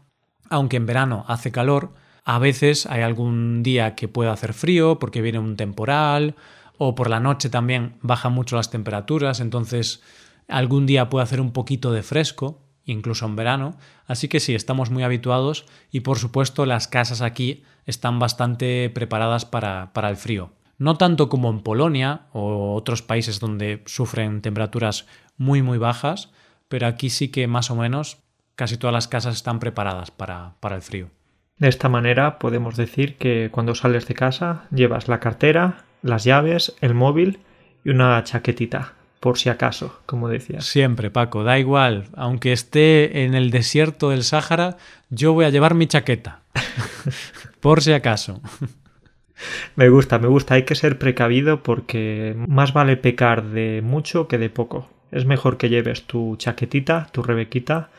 aunque 0.49 0.77
en 0.77 0.87
verano 0.87 1.25
hace 1.29 1.53
calor, 1.53 1.93
a 2.25 2.39
veces 2.39 2.87
hay 2.87 3.03
algún 3.03 3.63
día 3.63 3.95
que 3.95 4.09
puede 4.09 4.31
hacer 4.31 4.53
frío 4.53 4.99
porque 4.99 5.23
viene 5.23 5.39
un 5.39 5.57
temporal 5.57 6.35
o 6.77 6.95
por 6.95 7.11
la 7.11 7.21
noche 7.21 7.49
también 7.49 7.97
bajan 8.03 8.33
mucho 8.33 8.57
las 8.57 8.71
temperaturas, 8.71 9.41
entonces 9.41 10.03
algún 10.49 10.87
día 10.87 11.09
puede 11.09 11.23
hacer 11.23 11.41
un 11.41 11.53
poquito 11.53 11.93
de 11.93 12.03
fresco, 12.03 12.63
incluso 12.85 13.27
en 13.27 13.37
verano, 13.37 13.77
así 14.07 14.29
que 14.29 14.41
sí, 14.41 14.55
estamos 14.55 14.91
muy 14.91 15.03
habituados 15.03 15.67
y 15.91 16.01
por 16.01 16.19
supuesto 16.19 16.67
las 16.67 16.89
casas 16.89 17.21
aquí 17.21 17.63
están 17.87 18.19
bastante 18.19 18.91
preparadas 18.91 19.45
para, 19.45 19.93
para 19.93 20.11
el 20.11 20.17
frío. 20.17 20.51
No 20.79 20.97
tanto 20.97 21.29
como 21.29 21.51
en 21.51 21.61
Polonia 21.61 22.23
o 22.33 22.75
otros 22.75 23.03
países 23.03 23.41
donde 23.41 23.83
sufren 23.87 24.43
temperaturas 24.43 25.07
muy 25.37 25.61
muy 25.61 25.77
bajas, 25.77 26.31
pero 26.69 26.87
aquí 26.87 27.11
sí 27.11 27.29
que 27.29 27.47
más 27.47 27.71
o 27.71 27.77
menos 27.77 28.19
casi 28.55 28.77
todas 28.77 28.95
las 28.95 29.09
casas 29.09 29.37
están 29.37 29.61
preparadas 29.61 30.11
para, 30.11 30.55
para 30.61 30.77
el 30.77 30.83
frío. 30.83 31.11
De 31.59 31.69
esta 31.69 31.89
manera 31.89 32.39
podemos 32.39 32.77
decir 32.77 33.17
que 33.17 33.51
cuando 33.51 33.75
sales 33.75 34.07
de 34.07 34.15
casa 34.15 34.67
llevas 34.71 35.09
la 35.09 35.21
cartera, 35.21 35.85
las 36.03 36.25
llaves, 36.25 36.75
el 36.81 36.95
móvil 36.95 37.41
y 37.85 37.91
una 37.91 38.23
chaquetita, 38.23 38.95
por 39.21 39.39
si 39.39 39.49
acaso, 39.49 40.01
como 40.07 40.29
decías. 40.29 40.65
Siempre, 40.65 41.11
Paco, 41.11 41.45
da 41.45 41.59
igual. 41.59 42.05
Aunque 42.15 42.53
esté 42.53 43.25
en 43.25 43.35
el 43.35 43.51
desierto 43.51 44.11
del 44.11 44.25
Sáhara, 44.25 44.77
yo 45.11 45.33
voy 45.33 45.45
a 45.45 45.51
llevar 45.51 45.75
mi 45.75 45.87
chaqueta. 45.87 46.43
por 47.61 47.83
si 47.83 47.93
acaso. 47.93 48.41
Me 49.77 49.89
gusta, 49.89 50.19
me 50.19 50.29
gusta. 50.29 50.55
Hay 50.55 50.65
que 50.65 50.75
ser 50.75 50.99
precavido 50.99 51.63
porque 51.63 52.35
más 52.49 52.73
vale 52.73 52.97
pecar 52.97 53.45
de 53.45 53.81
mucho 53.83 54.29
que 54.29 54.39
de 54.39 54.51
poco. 54.51 54.89
Es 55.11 55.25
mejor 55.25 55.57
que 55.57 55.69
lleves 55.69 56.05
tu 56.05 56.37
chaquetita, 56.37 57.09
tu 57.13 57.23
rebequita, 57.23 57.91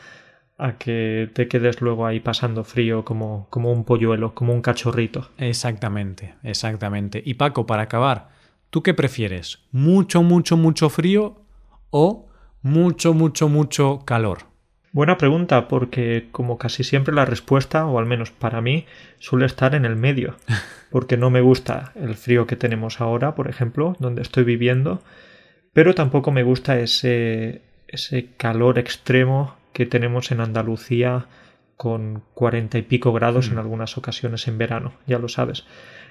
a 0.58 0.76
que 0.76 1.30
te 1.32 1.48
quedes 1.48 1.80
luego 1.80 2.06
ahí 2.06 2.20
pasando 2.20 2.64
frío 2.64 3.04
como, 3.04 3.46
como 3.50 3.72
un 3.72 3.84
polluelo, 3.84 4.34
como 4.34 4.52
un 4.52 4.60
cachorrito. 4.60 5.30
Exactamente, 5.38 6.34
exactamente. 6.42 7.22
Y 7.24 7.34
Paco, 7.34 7.66
para 7.66 7.82
acabar, 7.82 8.28
¿tú 8.70 8.82
qué 8.82 8.94
prefieres? 8.94 9.60
¿Mucho, 9.72 10.22
mucho, 10.22 10.56
mucho 10.56 10.88
frío 10.88 11.42
o 11.90 12.28
mucho, 12.62 13.12
mucho, 13.14 13.48
mucho 13.48 14.00
calor? 14.04 14.50
Buena 14.92 15.18
pregunta, 15.18 15.68
porque 15.68 16.28
como 16.32 16.58
casi 16.58 16.82
siempre 16.82 17.14
la 17.14 17.24
respuesta, 17.24 17.86
o 17.86 17.98
al 17.98 18.06
menos 18.06 18.32
para 18.32 18.60
mí, 18.60 18.86
suele 19.18 19.46
estar 19.46 19.74
en 19.74 19.84
el 19.84 19.94
medio. 19.96 20.36
Porque 20.90 21.16
no 21.16 21.30
me 21.30 21.40
gusta 21.40 21.92
el 21.94 22.16
frío 22.16 22.48
que 22.48 22.56
tenemos 22.56 23.00
ahora, 23.00 23.36
por 23.36 23.48
ejemplo, 23.48 23.94
donde 24.00 24.22
estoy 24.22 24.42
viviendo, 24.42 25.00
pero 25.72 25.94
tampoco 25.94 26.32
me 26.32 26.42
gusta 26.42 26.80
ese, 26.80 27.62
ese 27.86 28.30
calor 28.36 28.76
extremo 28.76 29.54
que 29.72 29.86
tenemos 29.86 30.32
en 30.32 30.40
Andalucía 30.40 31.26
con 31.76 32.24
cuarenta 32.34 32.76
y 32.76 32.82
pico 32.82 33.12
grados 33.12 33.50
en 33.50 33.54
mm. 33.54 33.60
algunas 33.60 33.96
ocasiones 33.96 34.48
en 34.48 34.58
verano, 34.58 34.94
ya 35.06 35.20
lo 35.20 35.28
sabes. 35.28 35.64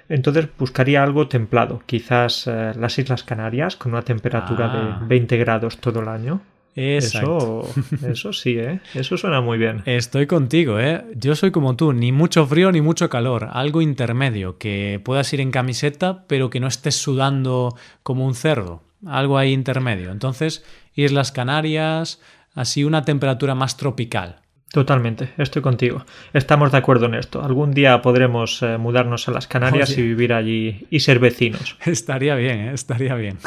Entonces 0.09 0.49
buscaría 0.57 1.03
algo 1.03 1.27
templado, 1.27 1.83
quizás 1.85 2.47
eh, 2.47 2.73
las 2.75 2.97
Islas 2.97 3.23
Canarias 3.23 3.75
con 3.75 3.93
una 3.93 4.01
temperatura 4.01 4.67
de 4.67 5.05
20 5.07 5.35
ah. 5.35 5.37
grados 5.37 5.77
todo 5.77 6.01
el 6.01 6.07
año. 6.07 6.41
Eso, 6.75 7.67
eso 8.07 8.31
sí, 8.31 8.57
¿eh? 8.57 8.79
Eso 8.93 9.17
suena 9.17 9.41
muy 9.41 9.57
bien. 9.57 9.81
Estoy 9.85 10.27
contigo, 10.27 10.79
¿eh? 10.79 11.03
Yo 11.15 11.35
soy 11.35 11.51
como 11.51 11.75
tú, 11.75 11.93
ni 11.93 12.11
mucho 12.11 12.45
frío 12.45 12.71
ni 12.71 12.81
mucho 12.81 13.09
calor, 13.09 13.49
algo 13.51 13.81
intermedio, 13.81 14.57
que 14.57 15.01
puedas 15.03 15.31
ir 15.33 15.41
en 15.41 15.51
camiseta, 15.51 16.25
pero 16.27 16.49
que 16.49 16.59
no 16.59 16.67
estés 16.67 16.95
sudando 16.95 17.75
como 18.01 18.25
un 18.25 18.33
cerdo, 18.33 18.83
algo 19.05 19.37
ahí 19.37 19.51
intermedio. 19.51 20.11
Entonces, 20.11 20.63
Islas 20.95 21.31
Canarias, 21.31 22.21
así 22.53 22.83
una 22.83 23.03
temperatura 23.03 23.55
más 23.55 23.75
tropical. 23.77 24.41
Totalmente, 24.71 25.29
estoy 25.38 25.63
contigo. 25.63 26.05
Estamos 26.32 26.71
de 26.71 26.77
acuerdo 26.77 27.08
en 27.08 27.15
esto. 27.15 27.43
Algún 27.43 27.73
día 27.73 28.03
podremos 28.03 28.62
eh, 28.62 28.77
mudarnos 28.77 29.27
a 29.27 29.32
las 29.32 29.47
Canarias 29.47 29.97
y 29.97 30.03
vivir 30.03 30.32
allí 30.32 30.86
y 30.91 30.99
ser 30.99 31.17
vecinos. 31.17 31.77
Estaría 31.86 32.36
bien, 32.36 32.60
¿eh? 32.60 32.73
estaría 32.73 33.15
bien. 33.15 33.39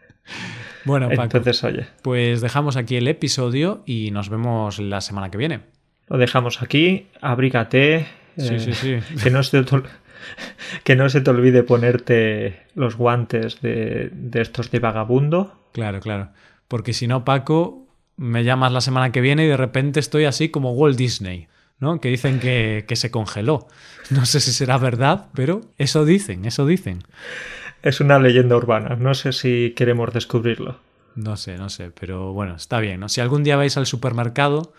bueno, 0.86 1.10
Paco, 1.10 1.22
entonces 1.24 1.62
oye. 1.62 1.86
Pues 2.00 2.40
dejamos 2.40 2.76
aquí 2.76 2.96
el 2.96 3.06
episodio 3.06 3.82
y 3.84 4.10
nos 4.12 4.30
vemos 4.30 4.78
la 4.78 5.02
semana 5.02 5.30
que 5.30 5.36
viene. 5.36 5.60
Lo 6.08 6.16
dejamos 6.16 6.62
aquí, 6.62 7.08
abrígate. 7.20 8.06
Sí, 8.38 8.58
sí, 8.58 8.72
sí. 8.72 8.98
Que 9.22 9.30
no 9.30 9.42
se 9.42 9.62
te, 9.62 9.82
que 10.84 10.96
no 10.96 11.10
se 11.10 11.20
te 11.20 11.30
olvide 11.30 11.64
ponerte 11.64 12.62
los 12.74 12.96
guantes 12.96 13.60
de, 13.60 14.08
de 14.10 14.40
estos 14.40 14.70
de 14.70 14.78
vagabundo. 14.78 15.68
Claro, 15.72 16.00
claro. 16.00 16.30
Porque 16.66 16.94
si 16.94 17.06
no, 17.06 17.26
Paco, 17.26 17.85
me 18.16 18.44
llamas 18.44 18.72
la 18.72 18.80
semana 18.80 19.12
que 19.12 19.20
viene 19.20 19.44
y 19.44 19.48
de 19.48 19.56
repente 19.56 20.00
estoy 20.00 20.24
así 20.24 20.48
como 20.48 20.72
Walt 20.72 20.96
Disney, 20.96 21.48
¿no? 21.78 22.00
Que 22.00 22.08
dicen 22.08 22.40
que, 22.40 22.84
que 22.88 22.96
se 22.96 23.10
congeló. 23.10 23.68
No 24.10 24.26
sé 24.26 24.40
si 24.40 24.52
será 24.52 24.78
verdad, 24.78 25.28
pero 25.34 25.62
eso 25.78 26.04
dicen, 26.04 26.44
eso 26.44 26.66
dicen. 26.66 27.02
Es 27.82 28.00
una 28.00 28.18
leyenda 28.18 28.56
urbana, 28.56 28.96
no 28.96 29.14
sé 29.14 29.32
si 29.32 29.74
queremos 29.76 30.12
descubrirlo. 30.12 30.80
No 31.14 31.36
sé, 31.36 31.56
no 31.56 31.70
sé, 31.70 31.90
pero 31.90 32.32
bueno, 32.32 32.56
está 32.56 32.80
bien, 32.80 33.00
¿no? 33.00 33.08
Si 33.08 33.20
algún 33.20 33.42
día 33.42 33.56
vais 33.56 33.76
al 33.76 33.86
supermercado 33.86 34.74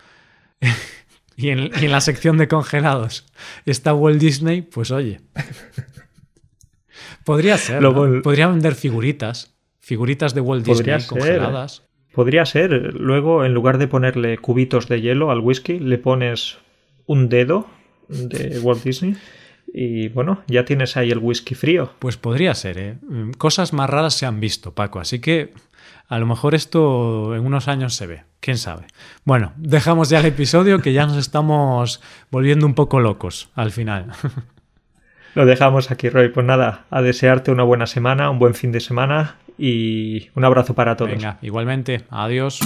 y, 1.36 1.50
en, 1.50 1.70
y 1.80 1.84
en 1.84 1.92
la 1.92 2.00
sección 2.00 2.38
de 2.38 2.48
congelados 2.48 3.26
está 3.64 3.94
Walt 3.94 4.20
Disney, 4.20 4.62
pues 4.62 4.90
oye. 4.90 5.20
Podría 7.24 7.58
ser. 7.58 7.82
¿no? 7.82 8.22
Podría 8.22 8.48
vender 8.48 8.74
figuritas. 8.74 9.54
Figuritas 9.80 10.34
de 10.34 10.40
Walt 10.40 10.64
Disney 10.64 11.02
congeladas. 11.06 11.87
Podría 12.18 12.44
ser, 12.46 12.94
luego 12.94 13.44
en 13.44 13.54
lugar 13.54 13.78
de 13.78 13.86
ponerle 13.86 14.38
cubitos 14.38 14.88
de 14.88 15.00
hielo 15.00 15.30
al 15.30 15.38
whisky, 15.38 15.78
le 15.78 15.98
pones 15.98 16.58
un 17.06 17.28
dedo 17.28 17.68
de 18.08 18.58
Walt 18.58 18.82
Disney 18.82 19.16
y 19.72 20.08
bueno, 20.08 20.42
ya 20.48 20.64
tienes 20.64 20.96
ahí 20.96 21.12
el 21.12 21.18
whisky 21.18 21.54
frío. 21.54 21.92
Pues 22.00 22.16
podría 22.16 22.54
ser, 22.54 22.78
¿eh? 22.78 22.96
Cosas 23.38 23.72
más 23.72 23.88
raras 23.88 24.14
se 24.14 24.26
han 24.26 24.40
visto, 24.40 24.74
Paco, 24.74 24.98
así 24.98 25.20
que 25.20 25.52
a 26.08 26.18
lo 26.18 26.26
mejor 26.26 26.56
esto 26.56 27.36
en 27.36 27.46
unos 27.46 27.68
años 27.68 27.94
se 27.94 28.08
ve, 28.08 28.24
quién 28.40 28.58
sabe. 28.58 28.86
Bueno, 29.22 29.52
dejamos 29.56 30.10
ya 30.10 30.18
el 30.18 30.26
episodio 30.26 30.80
que 30.80 30.92
ya 30.92 31.06
nos 31.06 31.18
estamos 31.18 32.02
volviendo 32.32 32.66
un 32.66 32.74
poco 32.74 32.98
locos 32.98 33.48
al 33.54 33.70
final. 33.70 34.06
Lo 35.36 35.46
dejamos 35.46 35.92
aquí, 35.92 36.08
Roy. 36.08 36.30
Pues 36.30 36.44
nada, 36.44 36.84
a 36.90 37.00
desearte 37.00 37.52
una 37.52 37.62
buena 37.62 37.86
semana, 37.86 38.28
un 38.28 38.40
buen 38.40 38.54
fin 38.54 38.72
de 38.72 38.80
semana 38.80 39.36
y 39.58 40.30
un 40.34 40.44
abrazo 40.44 40.74
para 40.74 40.96
todos. 40.96 41.10
Venga, 41.10 41.38
igualmente. 41.42 42.02
Adiós. 42.10 42.60